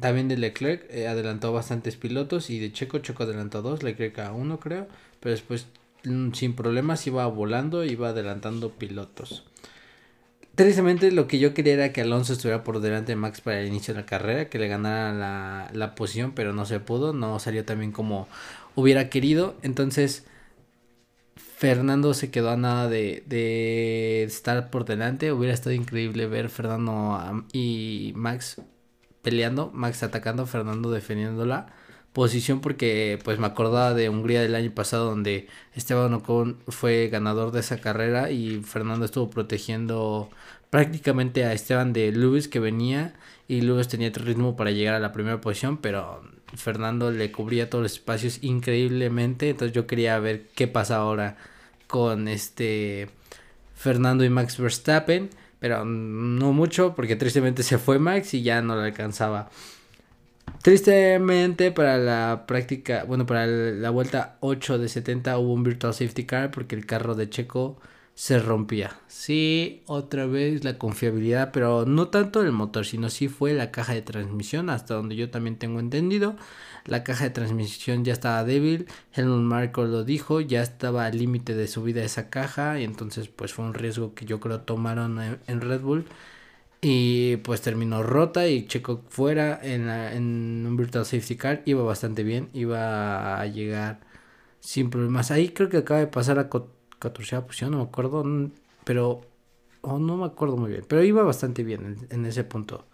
también 0.00 0.28
de 0.28 0.36
Leclerc 0.36 0.86
eh, 0.90 1.06
adelantó 1.08 1.52
bastantes 1.52 1.96
pilotos 1.96 2.50
y 2.50 2.58
de 2.58 2.72
Checo, 2.72 2.98
Checo 2.98 3.22
adelantó 3.22 3.62
dos, 3.62 3.82
Leclerc 3.82 4.18
a 4.18 4.32
uno 4.32 4.58
creo, 4.58 4.88
pero 5.20 5.32
después 5.32 5.66
mm, 6.04 6.32
sin 6.32 6.54
problemas 6.54 7.06
iba 7.06 7.26
volando, 7.26 7.84
iba 7.84 8.08
adelantando 8.08 8.70
pilotos. 8.70 9.44
Tristemente 10.54 11.10
lo 11.10 11.26
que 11.26 11.40
yo 11.40 11.52
quería 11.52 11.74
era 11.74 11.92
que 11.92 12.00
Alonso 12.00 12.32
estuviera 12.32 12.62
por 12.62 12.80
delante 12.80 13.12
de 13.12 13.16
Max 13.16 13.40
para 13.40 13.60
el 13.60 13.66
inicio 13.66 13.92
de 13.94 14.00
la 14.00 14.06
carrera, 14.06 14.48
que 14.48 14.58
le 14.58 14.68
ganara 14.68 15.12
la, 15.12 15.70
la 15.72 15.94
posición, 15.96 16.32
pero 16.32 16.52
no 16.52 16.64
se 16.64 16.78
pudo, 16.80 17.12
no 17.12 17.38
salió 17.40 17.64
también 17.64 17.90
como 17.90 18.28
hubiera 18.76 19.10
querido. 19.10 19.56
Entonces 19.62 20.26
Fernando 21.36 22.14
se 22.14 22.30
quedó 22.30 22.50
a 22.50 22.56
nada 22.56 22.88
de, 22.88 23.24
de 23.26 24.24
estar 24.24 24.70
por 24.70 24.84
delante. 24.84 25.32
Hubiera 25.32 25.54
estado 25.54 25.74
increíble 25.74 26.26
ver 26.26 26.50
Fernando 26.50 27.44
y 27.52 28.12
Max 28.16 28.60
peleando, 29.24 29.72
Max 29.74 30.04
atacando, 30.04 30.46
Fernando 30.46 30.92
defendiendo 30.92 31.44
la 31.46 31.66
posición 32.12 32.60
porque 32.60 33.18
pues 33.24 33.40
me 33.40 33.46
acordaba 33.48 33.92
de 33.92 34.08
Hungría 34.08 34.40
del 34.40 34.54
año 34.54 34.70
pasado 34.70 35.06
donde 35.06 35.48
Esteban 35.74 36.14
Ocon 36.14 36.58
fue 36.68 37.08
ganador 37.08 37.50
de 37.50 37.58
esa 37.60 37.78
carrera 37.80 38.30
y 38.30 38.62
Fernando 38.62 39.04
estuvo 39.04 39.30
protegiendo 39.30 40.30
prácticamente 40.70 41.44
a 41.44 41.52
Esteban 41.52 41.92
de 41.92 42.12
Lewis 42.12 42.46
que 42.46 42.60
venía 42.60 43.14
y 43.48 43.62
Lewis 43.62 43.88
tenía 43.88 44.08
el 44.08 44.14
ritmo 44.14 44.56
para 44.56 44.70
llegar 44.70 44.94
a 44.94 45.00
la 45.00 45.12
primera 45.12 45.40
posición 45.40 45.78
pero 45.78 46.22
Fernando 46.56 47.10
le 47.10 47.32
cubría 47.32 47.70
todos 47.70 47.82
los 47.82 47.92
espacios 47.94 48.38
increíblemente. 48.42 49.50
Entonces 49.50 49.74
yo 49.74 49.86
quería 49.86 50.18
ver 50.18 50.46
qué 50.54 50.68
pasa 50.68 50.96
ahora 50.96 51.36
con 51.86 52.28
este 52.28 53.08
Fernando 53.74 54.24
y 54.24 54.30
Max 54.30 54.58
Verstappen 54.58 55.30
pero 55.64 55.82
no 55.86 56.52
mucho 56.52 56.94
porque 56.94 57.16
tristemente 57.16 57.62
se 57.62 57.78
fue 57.78 57.98
Max 57.98 58.34
y 58.34 58.42
ya 58.42 58.60
no 58.60 58.74
lo 58.74 58.82
alcanzaba. 58.82 59.48
Tristemente 60.60 61.72
para 61.72 61.96
la 61.96 62.44
práctica, 62.46 63.04
bueno, 63.04 63.24
para 63.24 63.46
la 63.46 63.88
vuelta 63.88 64.36
8 64.40 64.76
de 64.76 64.90
70 64.90 65.38
hubo 65.38 65.54
un 65.54 65.62
virtual 65.62 65.94
safety 65.94 66.26
car 66.26 66.50
porque 66.50 66.74
el 66.74 66.84
carro 66.84 67.14
de 67.14 67.30
Checo 67.30 67.80
se 68.12 68.40
rompía. 68.40 68.98
Sí, 69.06 69.82
otra 69.86 70.26
vez 70.26 70.64
la 70.64 70.76
confiabilidad, 70.76 71.50
pero 71.50 71.86
no 71.86 72.08
tanto 72.08 72.42
el 72.42 72.52
motor, 72.52 72.84
sino 72.84 73.08
sí 73.08 73.28
fue 73.28 73.54
la 73.54 73.70
caja 73.70 73.94
de 73.94 74.02
transmisión, 74.02 74.68
hasta 74.68 74.92
donde 74.92 75.16
yo 75.16 75.30
también 75.30 75.56
tengo 75.56 75.80
entendido. 75.80 76.36
La 76.86 77.04
caja 77.04 77.24
de 77.24 77.30
transmisión 77.30 78.04
ya 78.04 78.12
estaba 78.12 78.44
débil, 78.44 78.86
Helmut 79.14 79.40
Marko 79.42 79.84
lo 79.84 80.04
dijo, 80.04 80.40
ya 80.40 80.62
estaba 80.62 81.06
al 81.06 81.18
límite 81.18 81.54
de 81.54 81.66
subida 81.66 82.04
esa 82.04 82.30
caja 82.30 82.78
y 82.80 82.84
entonces 82.84 83.28
pues 83.28 83.54
fue 83.54 83.64
un 83.64 83.74
riesgo 83.74 84.14
que 84.14 84.26
yo 84.26 84.40
creo 84.40 84.60
tomaron 84.60 85.18
en 85.46 85.60
Red 85.60 85.80
Bull 85.80 86.06
y 86.86 87.38
pues 87.38 87.62
terminó 87.62 88.02
rota 88.02 88.46
y 88.46 88.66
Checo 88.66 89.02
fuera 89.08 89.58
en, 89.62 89.88
en 89.88 90.66
un 90.66 90.76
Virtual 90.76 91.06
Safety 91.06 91.36
Car, 91.36 91.62
iba 91.64 91.82
bastante 91.82 92.22
bien, 92.24 92.50
iba 92.52 93.40
a 93.40 93.46
llegar 93.46 94.00
sin 94.60 94.90
problemas. 94.90 95.30
Ahí 95.30 95.48
creo 95.50 95.70
que 95.70 95.78
acaba 95.78 96.00
de 96.00 96.08
pasar 96.08 96.38
a 96.38 96.50
14 96.50 97.40
posición, 97.42 97.70
no 97.70 97.78
me 97.78 97.84
acuerdo, 97.84 98.24
pero 98.84 99.22
oh, 99.82 99.98
no 99.98 100.16
me 100.18 100.26
acuerdo 100.26 100.56
muy 100.58 100.70
bien, 100.70 100.84
pero 100.88 101.02
iba 101.02 101.22
bastante 101.22 101.64
bien 101.64 102.06
en, 102.10 102.26
ese 102.26 102.44
punto. 102.44 102.86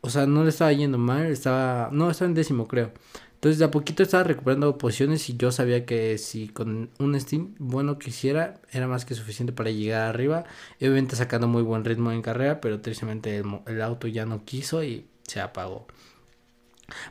O 0.00 0.10
sea, 0.10 0.26
no 0.26 0.44
le 0.44 0.50
estaba 0.50 0.72
yendo 0.72 0.98
mal, 0.98 1.26
estaba, 1.26 1.90
no, 1.92 2.10
estaba 2.10 2.28
en 2.28 2.34
décimo 2.34 2.68
creo. 2.68 2.92
Entonces 3.38 3.60
de 3.60 3.66
a 3.66 3.70
poquito 3.70 4.02
estaba 4.02 4.24
recuperando 4.24 4.78
posiciones 4.78 5.28
y 5.30 5.36
yo 5.36 5.52
sabía 5.52 5.86
que 5.86 6.18
si 6.18 6.48
con 6.48 6.90
un 6.98 7.20
Steam 7.20 7.54
bueno 7.60 7.96
que 7.96 8.10
hiciera 8.10 8.60
era 8.72 8.88
más 8.88 9.04
que 9.04 9.14
suficiente 9.14 9.52
para 9.52 9.70
llegar 9.70 10.08
arriba. 10.08 10.44
Y 10.80 10.86
obviamente 10.86 11.14
sacando 11.14 11.46
muy 11.46 11.62
buen 11.62 11.84
ritmo 11.84 12.10
en 12.10 12.20
carrera, 12.20 12.60
pero 12.60 12.80
tristemente 12.80 13.44
el, 13.66 13.80
auto 13.80 14.08
ya 14.08 14.26
no 14.26 14.44
quiso 14.44 14.82
y 14.82 15.06
se 15.22 15.40
apagó. 15.40 15.86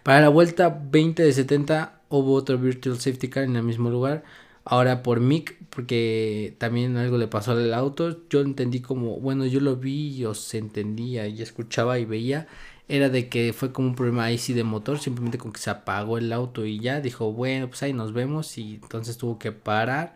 Para 0.04 0.20
la 0.20 0.28
vuelta 0.28 0.68
20 0.92 1.24
de 1.24 1.32
70 1.32 2.02
hubo 2.10 2.34
otro 2.34 2.58
Virtual 2.58 3.00
Safety 3.00 3.30
Car 3.30 3.44
en 3.44 3.56
el 3.56 3.64
mismo 3.64 3.90
lugar. 3.90 4.26
Ahora 4.66 5.04
por 5.04 5.22
Mick, 5.22 5.56
porque 5.70 6.56
también 6.58 6.98
algo 6.98 7.18
le 7.18 7.30
pasó 7.30 7.54
al 7.54 7.74
auto. 7.74 8.28
Yo 8.30 8.42
entendí 8.42 8.82
como, 8.82 9.18
bueno, 9.22 9.46
yo 9.46 9.62
lo 9.62 9.78
vi, 9.78 10.18
yo 10.18 10.34
se 10.34 10.58
entendía 10.58 11.26
y 11.28 11.42
escuchaba 11.42 12.00
y 12.00 12.06
veía. 12.06 12.50
Era 12.88 13.10
de 13.10 13.30
que 13.30 13.54
fue 13.54 13.74
como 13.74 13.90
un 13.90 13.96
problema 13.96 14.26
ahí 14.26 14.38
sí 14.38 14.54
de 14.54 14.64
motor, 14.64 15.00
simplemente 15.00 15.38
con 15.38 15.52
que 15.52 15.60
se 15.60 15.70
apagó 15.70 16.18
el 16.18 16.32
auto 16.32 16.66
y 16.66 16.80
ya 16.80 17.02
dijo, 17.02 17.34
bueno, 17.34 17.68
pues 17.68 17.84
ahí 17.84 17.94
nos 17.94 18.14
vemos. 18.14 18.58
Y 18.58 18.76
entonces 18.76 19.18
tuvo 19.18 19.40
que 19.40 19.52
parar. 19.52 20.16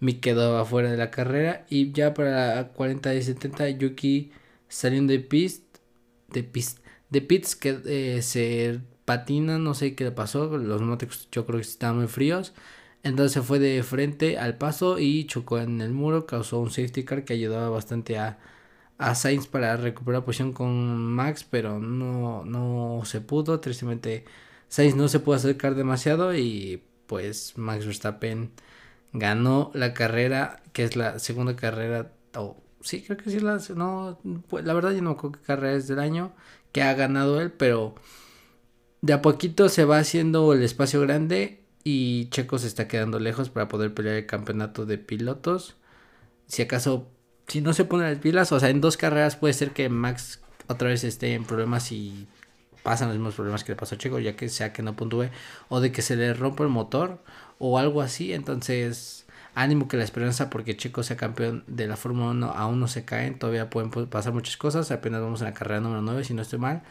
Mick 0.00 0.20
quedó 0.20 0.58
afuera 0.58 0.90
de 0.90 0.96
la 0.98 1.10
carrera. 1.10 1.66
Y 1.70 1.92
ya 1.92 2.14
para 2.14 2.56
la 2.56 2.68
40 2.68 3.14
y 3.14 3.22
70, 3.22 3.70
Yuki 3.70 4.32
saliendo 4.68 5.12
de 5.12 5.20
pist, 5.20 5.78
de 6.28 6.42
pist, 6.44 6.80
de 7.10 7.22
pits 7.22 7.56
que 7.56 7.80
eh, 7.86 8.22
se 8.22 8.80
patina, 9.04 9.58
no 9.58 9.74
sé 9.74 9.94
qué 9.94 10.04
le 10.04 10.12
pasó. 10.12 10.56
Los 10.58 10.80
neumáticos 10.80 11.28
yo 11.32 11.46
creo 11.46 11.58
que 11.60 11.66
estaban 11.66 11.98
muy 11.98 12.08
fríos 12.08 12.52
entonces 13.02 13.44
fue 13.44 13.58
de 13.58 13.82
frente 13.82 14.38
al 14.38 14.58
paso 14.58 14.98
y 14.98 15.26
chocó 15.26 15.58
en 15.58 15.80
el 15.80 15.92
muro, 15.92 16.26
causó 16.26 16.60
un 16.60 16.70
safety 16.70 17.04
car 17.04 17.24
que 17.24 17.32
ayudaba 17.34 17.68
bastante 17.68 18.18
a, 18.18 18.38
a 18.98 19.14
Sainz 19.14 19.46
para 19.46 19.76
recuperar 19.76 20.24
posición 20.24 20.52
con 20.52 21.12
Max, 21.12 21.46
pero 21.48 21.78
no, 21.78 22.44
no 22.44 23.02
se 23.04 23.20
pudo. 23.20 23.60
Tristemente 23.60 24.24
Sainz 24.68 24.96
no 24.96 25.08
se 25.08 25.20
pudo 25.20 25.36
acercar 25.36 25.74
demasiado 25.74 26.34
y 26.34 26.82
pues 27.06 27.58
Max 27.58 27.86
Verstappen 27.86 28.52
ganó 29.12 29.70
la 29.74 29.94
carrera, 29.94 30.62
que 30.72 30.84
es 30.84 30.96
la 30.96 31.18
segunda 31.18 31.56
carrera, 31.56 32.12
o 32.34 32.56
sí, 32.80 33.02
creo 33.02 33.18
que 33.18 33.30
sí, 33.30 33.40
la, 33.40 33.60
no, 33.76 34.18
pues, 34.48 34.64
la 34.64 34.72
verdad 34.74 34.92
yo 34.92 35.02
no 35.02 35.10
acuerdo 35.10 35.38
qué 35.38 35.44
carrera 35.46 35.76
es 35.76 35.88
del 35.88 35.98
año 35.98 36.32
que 36.72 36.82
ha 36.82 36.94
ganado 36.94 37.40
él, 37.40 37.52
pero 37.52 37.94
de 39.02 39.12
a 39.12 39.22
poquito 39.22 39.68
se 39.68 39.84
va 39.84 39.98
haciendo 39.98 40.52
el 40.52 40.62
espacio 40.62 41.00
grande 41.00 41.64
y 41.84 42.28
Checo 42.30 42.58
se 42.58 42.68
está 42.68 42.88
quedando 42.88 43.18
lejos 43.18 43.50
para 43.50 43.68
poder 43.68 43.94
pelear 43.94 44.16
el 44.16 44.26
campeonato 44.26 44.86
de 44.86 44.98
pilotos. 44.98 45.76
Si 46.46 46.62
acaso, 46.62 47.10
si 47.52 47.60
no 47.60 47.74
se 47.74 47.84
ponen 47.84 48.08
las 48.08 48.18
pilas, 48.18 48.50
o 48.50 48.58
sea, 48.58 48.70
en 48.70 48.80
dos 48.80 48.96
carreras 48.96 49.36
puede 49.36 49.52
ser 49.52 49.72
que 49.72 49.90
Max 49.90 50.40
otra 50.68 50.88
vez 50.88 51.04
esté 51.04 51.34
en 51.34 51.44
problemas 51.44 51.92
y 51.92 52.26
pasan 52.82 53.08
los 53.08 53.18
mismos 53.18 53.34
problemas 53.34 53.62
que 53.62 53.72
le 53.72 53.76
pasó 53.76 53.94
a 53.94 53.98
Checo, 53.98 54.18
ya 54.18 54.36
que 54.36 54.48
sea 54.48 54.72
que 54.72 54.82
no 54.82 54.96
puntúe 54.96 55.28
o 55.68 55.80
de 55.80 55.92
que 55.92 56.00
se 56.00 56.16
le 56.16 56.32
rompa 56.32 56.62
el 56.62 56.70
motor 56.70 57.22
o 57.58 57.78
algo 57.78 58.00
así. 58.00 58.32
Entonces, 58.32 59.26
ánimo 59.54 59.86
que 59.86 59.98
la 59.98 60.04
esperanza 60.04 60.48
porque 60.48 60.78
Checo 60.78 61.02
sea 61.02 61.18
campeón 61.18 61.62
de 61.66 61.86
la 61.86 61.98
Fórmula 61.98 62.30
1 62.30 62.52
aún 62.52 62.80
no 62.80 62.88
se 62.88 63.04
caen, 63.04 63.38
todavía 63.38 63.68
pueden 63.68 63.90
pasar 63.90 64.32
muchas 64.32 64.56
cosas. 64.56 64.90
Apenas 64.90 65.20
vamos 65.20 65.42
en 65.42 65.48
la 65.48 65.52
carrera 65.52 65.82
número 65.82 66.00
9, 66.00 66.24
si 66.24 66.32
no 66.32 66.40
estoy 66.40 66.58
mal. 66.58 66.84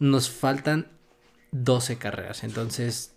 Nos 0.00 0.30
faltan 0.30 0.88
12 1.52 1.98
carreras, 1.98 2.42
entonces 2.42 3.14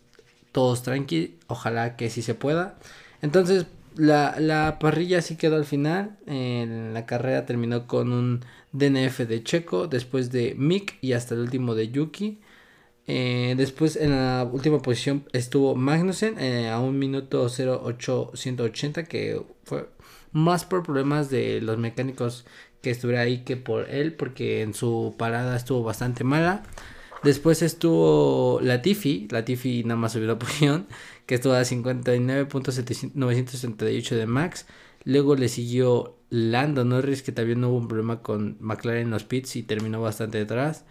todos 0.51 0.83
tranqui, 0.83 1.39
ojalá 1.47 1.95
que 1.95 2.11
sí 2.11 2.21
se 2.21 2.35
pueda. 2.35 2.75
Entonces, 3.23 3.65
la, 3.95 4.35
la 4.39 4.79
parrilla 4.79 5.21
sí 5.21 5.35
quedó 5.37 5.55
al 5.55 5.65
final. 5.65 6.17
En 6.27 6.93
la 6.93 7.05
carrera 7.05 7.45
terminó 7.45 7.87
con 7.87 8.13
un 8.13 8.41
DNF 8.71 9.19
de 9.19 9.43
Checo, 9.43 9.87
después 9.87 10.31
de 10.31 10.55
Mick 10.57 10.97
y 11.01 11.13
hasta 11.13 11.35
el 11.35 11.41
último 11.41 11.75
de 11.75 11.89
Yuki. 11.89 12.39
Eh, 13.07 13.53
después 13.57 13.95
en 13.95 14.11
la 14.11 14.49
última 14.51 14.81
posición 14.81 15.25
estuvo 15.31 15.75
Magnussen 15.75 16.39
eh, 16.39 16.69
a 16.69 16.79
un 16.79 16.97
minuto 16.97 17.43
08180 17.43 19.03
que 19.03 19.43
fue 19.63 19.87
más 20.31 20.65
por 20.65 20.81
problemas 20.81 21.29
de 21.29 21.61
los 21.61 21.77
mecánicos 21.77 22.45
que 22.81 22.89
estuviera 22.89 23.21
ahí 23.21 23.43
que 23.43 23.57
por 23.57 23.89
él 23.91 24.13
porque 24.13 24.63
en 24.63 24.73
su 24.73 25.13
parada 25.17 25.55
estuvo 25.55 25.83
bastante 25.83 26.23
mala. 26.23 26.63
Después 27.23 27.61
estuvo 27.61 28.59
Latifi, 28.61 29.27
Latifi 29.31 29.83
nada 29.83 29.99
más 29.99 30.13
subió 30.13 30.27
la 30.27 30.39
posición, 30.39 30.87
que 31.25 31.35
estuvo 31.35 31.53
a 31.53 31.61
59.968 31.61 34.15
de 34.15 34.25
Max. 34.25 34.65
Luego 35.03 35.35
le 35.35 35.49
siguió 35.49 36.17
Lando 36.29 36.85
Norris, 36.85 37.23
que 37.23 37.31
también 37.31 37.63
hubo 37.63 37.77
un 37.77 37.87
problema 37.87 38.21
con 38.21 38.57
McLaren 38.59 39.03
en 39.03 39.11
los 39.11 39.23
pits 39.23 39.55
y 39.55 39.63
terminó 39.63 40.01
bastante 40.01 40.37
detrás. 40.39 40.85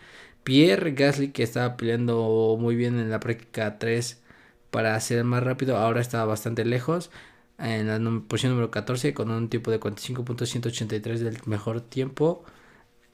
Pierre 0.44 0.92
Gasly, 0.92 1.33
que 1.33 1.42
estaba 1.42 1.77
peleando 1.77 2.57
muy 2.61 2.77
bien 2.77 2.99
en 2.99 3.11
la 3.11 3.20
práctica 3.20 3.79
3 3.79 4.23
para 4.70 4.99
ser 5.01 5.25
más 5.25 5.42
rápido, 5.42 5.77
ahora 5.77 6.01
estaba 6.01 6.25
bastante 6.27 6.64
lejos. 6.64 7.11
En 7.59 7.88
la 7.88 7.99
posición 8.29 8.53
número 8.53 8.70
14 8.70 9.14
con 9.14 9.31
un 9.31 9.49
tiempo 9.49 9.70
de 9.70 9.81
45.183 9.81 11.18
del 11.18 11.38
mejor 11.47 11.81
tiempo. 11.81 12.44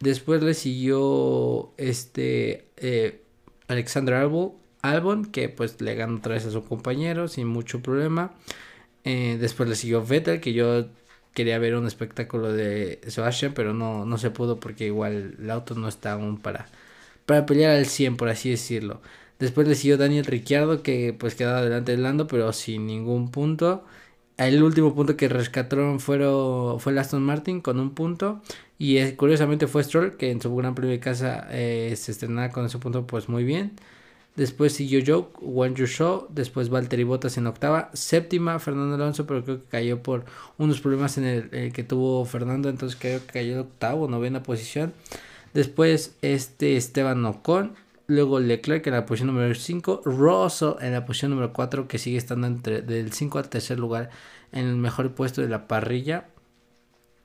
Después 0.01 0.43
le 0.43 0.55
siguió 0.55 1.75
este 1.77 2.71
eh, 2.79 3.23
Alexander 3.69 4.15
Albon, 4.15 4.55
que 5.33 5.49
pues 5.49 5.81
le 5.81 5.95
ganó 5.95 6.17
otra 6.19 6.35
vez 6.35 6.47
a 6.47 6.51
su 6.51 6.65
compañero 6.65 7.29
sin 7.29 7.47
mucho 7.49 7.83
problema. 7.83 8.33
Eh, 9.05 9.39
después 9.41 9.69
le 9.69 9.77
siguió 9.77 10.05
Vettel, 10.05 10.41
que 10.41 10.53
yo 10.53 10.87
quería 11.35 11.59
ver 11.59 11.77
un 11.77 11.87
espectáculo 11.87 12.53
de 12.53 13.01
Sebastian, 13.09 13.55
pero 13.55 13.75
no, 13.75 14.05
no 14.07 14.19
se 14.19 14.31
pudo 14.31 14.61
porque 14.61 14.87
igual 14.87 15.37
el 15.41 15.51
auto 15.51 15.75
no 15.75 15.89
está 15.89 16.13
aún 16.13 16.39
para, 16.41 16.67
para 17.27 17.47
pelear 17.47 17.73
al 17.77 17.87
100, 17.87 18.17
por 18.17 18.29
así 18.29 18.51
decirlo. 18.51 19.01
Después 19.39 19.69
le 19.69 19.75
siguió 19.75 19.99
Daniel 19.99 20.27
Ricciardo, 20.27 20.83
que 20.83 21.15
pues 21.19 21.35
quedaba 21.35 21.63
delante 21.63 21.93
de 21.93 21.99
Lando, 21.99 22.27
pero 22.27 22.53
sin 22.53 22.87
ningún 22.87 23.31
punto. 23.31 23.85
El 24.37 24.63
último 24.63 24.95
punto 24.95 25.17
que 25.17 25.29
rescataron 25.29 26.01
fue 26.01 26.17
el 26.17 26.99
Aston 26.99 27.23
Martin 27.23 27.61
con 27.61 27.81
un 27.81 27.95
punto. 27.95 28.43
Y 28.79 29.13
curiosamente 29.13 29.67
fue 29.67 29.85
Stroll, 29.85 30.17
que 30.17 30.31
en 30.31 30.41
su 30.41 30.55
gran 30.57 30.75
premio 30.75 30.93
de 30.93 31.01
casa 31.01 31.47
eh, 31.51 31.95
se 31.97 32.13
estrenaba 32.13 32.51
con 32.51 32.65
ese 32.67 32.79
punto 32.79 33.07
pues 33.07 33.29
muy 33.29 33.45
bien. 33.45 33.77
Después 34.37 34.73
siguió 34.73 35.01
Joe, 35.05 35.27
Wang 35.41 35.75
Show, 35.75 36.27
después 36.31 36.71
Valtteri 36.71 37.05
Bottas 37.05 37.37
en 37.37 37.47
octava, 37.47 37.91
séptima 37.93 38.59
Fernando 38.59 38.95
Alonso, 38.95 39.27
pero 39.27 39.45
creo 39.45 39.59
que 39.59 39.69
cayó 39.69 40.03
por 40.03 40.25
unos 40.57 40.81
problemas 40.81 41.19
en 41.19 41.25
el, 41.25 41.73
que 41.73 41.83
tuvo 41.83 42.25
Fernando, 42.25 42.69
entonces 42.69 42.99
creo 42.99 43.21
que 43.21 43.33
cayó 43.33 43.55
en 43.55 43.59
octavo, 43.59 44.09
novena 44.09 44.43
posición. 44.43 44.93
Después 45.53 46.17
este 46.23 46.77
Esteban 46.77 47.25
Ocon, 47.27 47.75
luego 48.07 48.39
Leclerc 48.39 48.87
en 48.87 48.95
la 48.95 49.05
posición 49.05 49.35
número 49.35 49.55
5, 49.55 50.03
Russell 50.05 50.75
en 50.81 50.93
la 50.93 51.05
posición 51.05 51.33
número 51.33 51.53
4 51.53 51.89
que 51.89 51.99
sigue 51.99 52.17
estando 52.17 52.47
entre 52.47 52.83
del 52.83 53.13
5 53.13 53.39
al 53.39 53.49
tercer 53.49 53.79
lugar 53.79 54.11
en 54.53 54.67
el 54.67 54.77
mejor 54.77 55.13
puesto 55.13 55.43
de 55.43 55.49
la 55.49 55.67
parrilla. 55.67 56.29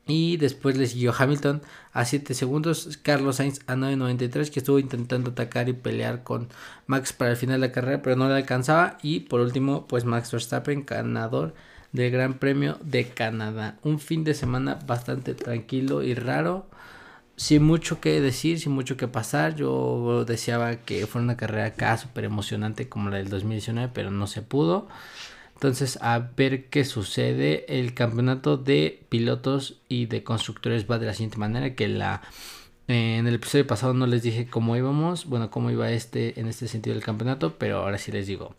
Y 0.07 0.37
después 0.37 0.77
le 0.77 0.85
siguió 0.85 1.13
Hamilton 1.17 1.61
a 1.91 2.05
7 2.05 2.35
segundos. 2.35 2.99
Carlos 3.01 3.37
Sainz 3.37 3.61
a 3.65 3.75
9.93 3.75 4.51
que 4.51 4.59
estuvo 4.59 4.77
intentando 4.77 5.31
atacar 5.31 5.67
y 5.67 5.73
pelear 5.73 6.23
con 6.23 6.49
Max 6.85 7.11
para 7.11 7.31
el 7.31 7.37
final 7.37 7.59
de 7.59 7.67
la 7.67 7.73
carrera 7.73 8.01
pero 8.03 8.15
no 8.15 8.27
le 8.27 8.35
alcanzaba. 8.35 8.97
Y 9.01 9.21
por 9.21 9.41
último 9.41 9.87
pues 9.87 10.05
Max 10.05 10.31
Verstappen 10.31 10.85
ganador 10.85 11.55
del 11.91 12.11
Gran 12.11 12.35
Premio 12.35 12.77
de 12.83 13.07
Canadá. 13.09 13.77
Un 13.83 13.99
fin 13.99 14.23
de 14.23 14.35
semana 14.35 14.79
bastante 14.85 15.33
tranquilo 15.33 16.03
y 16.03 16.13
raro. 16.13 16.67
Sin 17.37 17.63
mucho 17.63 17.99
que 17.99 18.21
decir, 18.21 18.59
sin 18.59 18.73
mucho 18.73 18.97
que 18.97 19.07
pasar. 19.07 19.55
Yo 19.55 20.23
deseaba 20.25 20.75
que 20.77 21.07
fuera 21.07 21.23
una 21.23 21.37
carrera 21.37 21.65
acá 21.65 21.97
súper 21.97 22.25
emocionante 22.25 22.87
como 22.89 23.09
la 23.09 23.17
del 23.17 23.29
2019 23.29 23.91
pero 23.93 24.11
no 24.11 24.27
se 24.27 24.43
pudo. 24.43 24.87
Entonces, 25.55 25.97
a 26.01 26.19
ver 26.19 26.69
qué 26.69 26.85
sucede. 26.85 27.65
El 27.67 27.93
campeonato 27.93 28.57
de 28.57 29.03
pilotos 29.09 29.81
y 29.89 30.05
de 30.05 30.23
constructores 30.23 30.85
va 30.89 30.99
de 30.99 31.07
la 31.07 31.13
siguiente 31.13 31.37
manera: 31.37 31.75
que 31.75 31.87
la 31.87 32.21
En 32.87 33.25
el 33.25 33.33
episodio 33.33 33.65
pasado 33.65 33.95
no 33.95 34.05
les 34.05 34.21
dije 34.21 34.45
cómo 34.45 34.77
íbamos, 34.77 35.25
bueno, 35.25 35.49
cómo 35.49 35.71
iba 35.71 35.89
este 35.89 36.39
en 36.39 36.47
este 36.47 36.67
sentido 36.67 36.93
del 36.93 37.03
campeonato, 37.03 37.57
pero 37.57 37.79
ahora 37.79 37.97
sí 37.97 38.11
les 38.11 38.27
digo. 38.27 38.55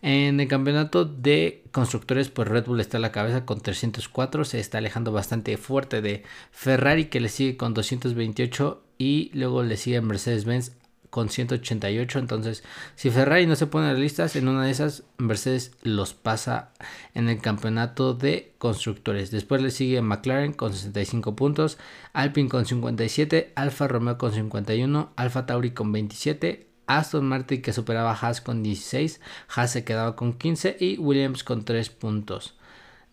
En 0.00 0.40
el 0.40 0.48
campeonato 0.48 1.04
de 1.04 1.62
constructores, 1.72 2.30
pues 2.30 2.48
Red 2.48 2.64
Bull 2.64 2.80
está 2.80 2.96
a 2.96 3.00
la 3.00 3.12
cabeza 3.12 3.44
con 3.44 3.60
304, 3.60 4.46
se 4.46 4.60
está 4.60 4.78
alejando 4.78 5.12
bastante 5.12 5.58
fuerte 5.58 6.00
de 6.00 6.22
Ferrari 6.52 7.06
que 7.06 7.20
le 7.20 7.28
sigue 7.28 7.58
con 7.58 7.74
228 7.74 8.82
y 8.96 9.30
luego 9.34 9.62
le 9.62 9.76
sigue 9.76 10.00
Mercedes-Benz 10.00 10.72
con 11.16 11.30
188. 11.30 12.18
Entonces, 12.18 12.62
si 12.94 13.08
Ferrari 13.08 13.46
no 13.46 13.56
se 13.56 13.66
pone 13.66 13.90
en 13.90 13.98
listas, 13.98 14.36
en 14.36 14.48
una 14.48 14.66
de 14.66 14.70
esas, 14.70 15.04
Mercedes 15.16 15.72
los 15.82 16.12
pasa 16.12 16.74
en 17.14 17.30
el 17.30 17.40
campeonato 17.40 18.12
de 18.12 18.52
constructores. 18.58 19.30
Después 19.30 19.62
le 19.62 19.70
sigue 19.70 20.02
McLaren 20.02 20.52
con 20.52 20.74
65 20.74 21.34
puntos, 21.34 21.78
Alpine 22.12 22.50
con 22.50 22.66
57, 22.66 23.54
Alfa 23.56 23.88
Romeo 23.88 24.18
con 24.18 24.34
51, 24.34 25.14
Alfa 25.16 25.46
Tauri 25.46 25.70
con 25.70 25.90
27. 25.90 26.66
Aston 26.86 27.26
Martin 27.26 27.62
que 27.62 27.72
superaba 27.72 28.12
a 28.12 28.14
Haas 28.14 28.42
con 28.42 28.62
16, 28.62 29.20
Haas 29.56 29.72
se 29.72 29.84
quedaba 29.84 30.16
con 30.16 30.34
15 30.34 30.76
y 30.78 30.98
Williams 30.98 31.44
con 31.44 31.64
3 31.64 31.88
puntos. 31.88 32.58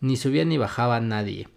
Ni 0.00 0.16
subía 0.16 0.44
ni 0.44 0.58
bajaba 0.58 1.00
nadie. 1.00 1.48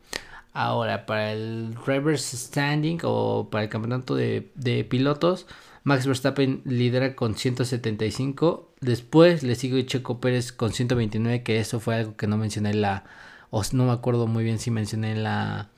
Ahora, 0.53 1.05
para 1.05 1.33
el 1.33 1.75
Drivers 1.86 2.23
Standing 2.23 3.01
o 3.03 3.49
para 3.51 3.65
el 3.65 3.69
campeonato 3.69 4.15
de, 4.15 4.49
de 4.55 4.83
pilotos, 4.86 5.45
Max 5.88 6.06
Verstappen 6.06 6.62
lidera 6.65 7.15
con 7.15 7.36
175. 7.36 8.73
Después 8.82 9.41
le 9.41 9.56
sigue 9.56 9.86
Checo 9.86 10.19
Pérez 10.19 10.52
con 10.52 10.73
129, 10.73 11.43
que 11.43 11.62
eso 11.62 11.80
fue 11.80 11.95
algo 11.95 12.17
que 12.17 12.28
no 12.28 12.36
mencioné 12.36 12.71
en 12.71 12.82
la... 12.82 13.06
O 13.52 13.62
no 13.71 13.86
me 13.86 13.93
acuerdo 13.93 14.28
muy 14.28 14.43
bien 14.43 14.60
si 14.60 14.69
mencioné 14.69 15.13
en 15.13 15.23
la... 15.23 15.69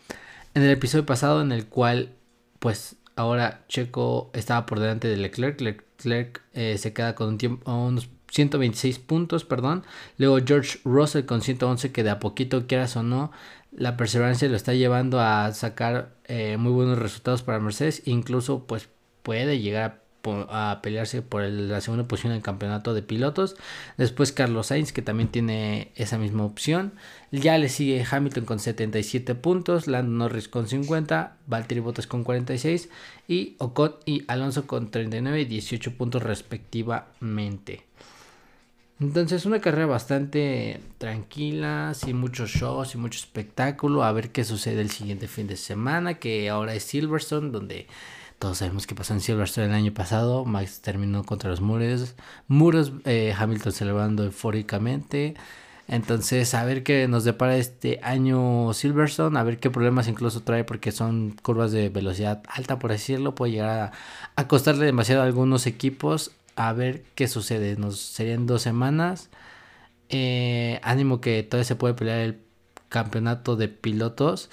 En 0.56 0.64
el 0.64 0.72
episodio 0.72 1.06
pasado 1.06 1.44
en 1.44 1.52
el 1.52 1.68
cual 1.68 2.16
pues 2.58 2.96
ahora 3.16 3.66
Checo 3.70 4.32
estaba 4.34 4.66
por 4.66 4.80
delante 4.80 5.08
de 5.08 5.16
Leclerc. 5.16 5.62
Leclerc 5.62 6.42
eh, 6.54 6.80
se 6.80 6.92
queda 6.92 7.14
con 7.14 7.28
un 7.28 7.38
tiempo, 7.38 7.72
unos 7.72 8.10
126 8.32 8.98
puntos, 8.98 9.46
perdón. 9.46 9.84
Luego 10.18 10.40
George 10.44 10.80
Russell 10.86 11.26
con 11.26 11.44
111 11.44 11.92
que 11.92 12.02
de 12.02 12.10
a 12.10 12.18
poquito 12.18 12.66
quieras 12.66 12.96
o 12.96 13.04
no 13.04 13.32
la 13.72 13.96
perseverancia 13.96 14.50
lo 14.50 14.56
está 14.56 14.74
llevando 14.74 15.20
a 15.20 15.54
sacar 15.54 16.16
eh, 16.26 16.58
muy 16.58 16.72
buenos 16.72 16.98
resultados 16.98 17.44
para 17.44 17.60
Mercedes. 17.60 18.02
Incluso 18.06 18.66
pues 18.66 18.90
puede 19.30 19.60
llegar 19.60 20.02
a, 20.50 20.82
pelearse 20.82 21.22
por 21.22 21.44
la 21.44 21.82
segunda 21.82 22.08
posición 22.08 22.32
en 22.32 22.38
el 22.38 22.44
campeonato 22.44 22.96
de 22.96 23.04
pilotos. 23.04 23.58
Después 23.96 24.32
Carlos 24.32 24.66
Sainz, 24.66 24.92
que 24.92 25.04
también 25.04 25.30
tiene 25.30 25.92
esa 25.94 26.18
misma 26.18 26.46
opción. 26.46 26.94
Ya 27.32 27.56
le 27.60 27.70
sigue 27.70 28.04
Hamilton 28.10 28.46
con 28.46 28.58
77 28.58 29.36
puntos, 29.36 29.86
Lando 29.86 30.12
Norris 30.14 30.48
con 30.48 30.68
50, 30.68 31.38
Valtteri 31.46 31.80
Bottas 31.80 32.08
con 32.08 32.24
46 32.24 32.90
y 33.28 33.56
Ocon 33.60 33.98
y 34.04 34.24
Alonso 34.28 34.66
con 34.66 34.90
39 34.90 35.42
y 35.42 35.46
18 35.46 35.94
puntos 35.96 36.24
respectivamente. 36.24 37.84
Entonces 39.00 39.46
una 39.46 39.62
carrera 39.62 39.86
bastante 39.86 40.82
tranquila, 40.98 41.94
sin 41.94 42.18
muchos 42.18 42.50
shows, 42.50 42.90
sin 42.90 43.02
mucho 43.02 43.20
espectáculo, 43.20 44.04
a 44.04 44.12
ver 44.12 44.32
qué 44.32 44.44
sucede 44.44 44.82
el 44.82 44.90
siguiente 44.90 45.28
fin 45.28 45.46
de 45.46 45.56
semana, 45.56 46.16
que 46.16 46.50
ahora 46.50 46.74
es 46.74 46.82
Silverstone, 46.82 47.52
donde 47.52 47.86
todos 48.40 48.60
sabemos 48.60 48.88
qué 48.88 48.96
pasó 48.96 49.14
en 49.14 49.22
Silverstone 49.22 49.68
el 49.68 49.74
año 49.74 49.94
pasado. 49.94 50.46
Max 50.46 50.82
terminó 50.82 51.26
contra 51.26 51.50
los 51.50 51.62
muros. 51.62 52.16
Muros, 52.48 52.94
eh, 53.06 53.36
Hamilton 53.38 53.74
celebrando 53.74 54.24
eufóricamente. 54.24 55.36
Entonces, 55.90 56.54
a 56.54 56.64
ver 56.64 56.84
qué 56.84 57.08
nos 57.08 57.24
depara 57.26 57.58
este 57.58 58.00
año 58.04 58.74
Silverstone, 58.74 59.38
a 59.40 59.44
ver 59.44 59.60
qué 59.60 59.70
problemas 59.70 60.08
incluso 60.08 60.42
trae, 60.44 60.64
porque 60.64 60.92
son 60.92 61.36
curvas 61.42 61.72
de 61.72 61.90
velocidad 61.90 62.44
alta, 62.48 62.80
por 62.80 62.92
decirlo. 62.92 63.36
Puede 63.36 63.54
llegar 63.54 63.92
a, 64.36 64.48
costarle 64.48 64.86
demasiado 64.86 65.22
a 65.22 65.26
algunos 65.26 65.68
equipos. 65.68 66.32
A 66.56 66.74
ver 66.74 67.04
qué 67.16 67.28
sucede. 67.28 67.76
Nos 67.78 68.00
serían 68.00 68.48
dos 68.48 68.62
semanas. 68.62 69.30
Eh, 70.10 70.80
ánimo 70.84 71.22
que 71.22 71.44
todavía 71.44 71.66
se 71.66 71.76
puede 71.76 71.94
pelear 71.94 72.20
el 72.20 72.40
campeonato 72.90 73.56
de 73.56 73.68
pilotos. 73.68 74.50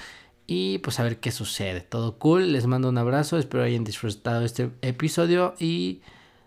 Y 0.46 0.78
pues 0.78 1.00
a 1.00 1.02
ver 1.02 1.18
qué 1.18 1.32
sucede. 1.32 1.80
Todo 1.80 2.18
cool. 2.18 2.52
Les 2.52 2.66
mando 2.66 2.88
un 2.88 2.98
abrazo. 2.98 3.38
Espero 3.38 3.64
hayan 3.64 3.84
disfrutado 3.84 4.44
este 4.44 4.70
episodio. 4.82 5.54
Y 5.58 6.02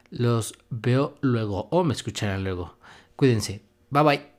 los 0.10 0.58
veo 0.70 1.16
luego. 1.22 1.68
O 1.72 1.84
me 1.84 1.94
escucharán 1.94 2.44
luego. 2.44 2.76
Cuídense. 3.16 3.62
Bye 3.90 4.04
bye. 4.04 4.39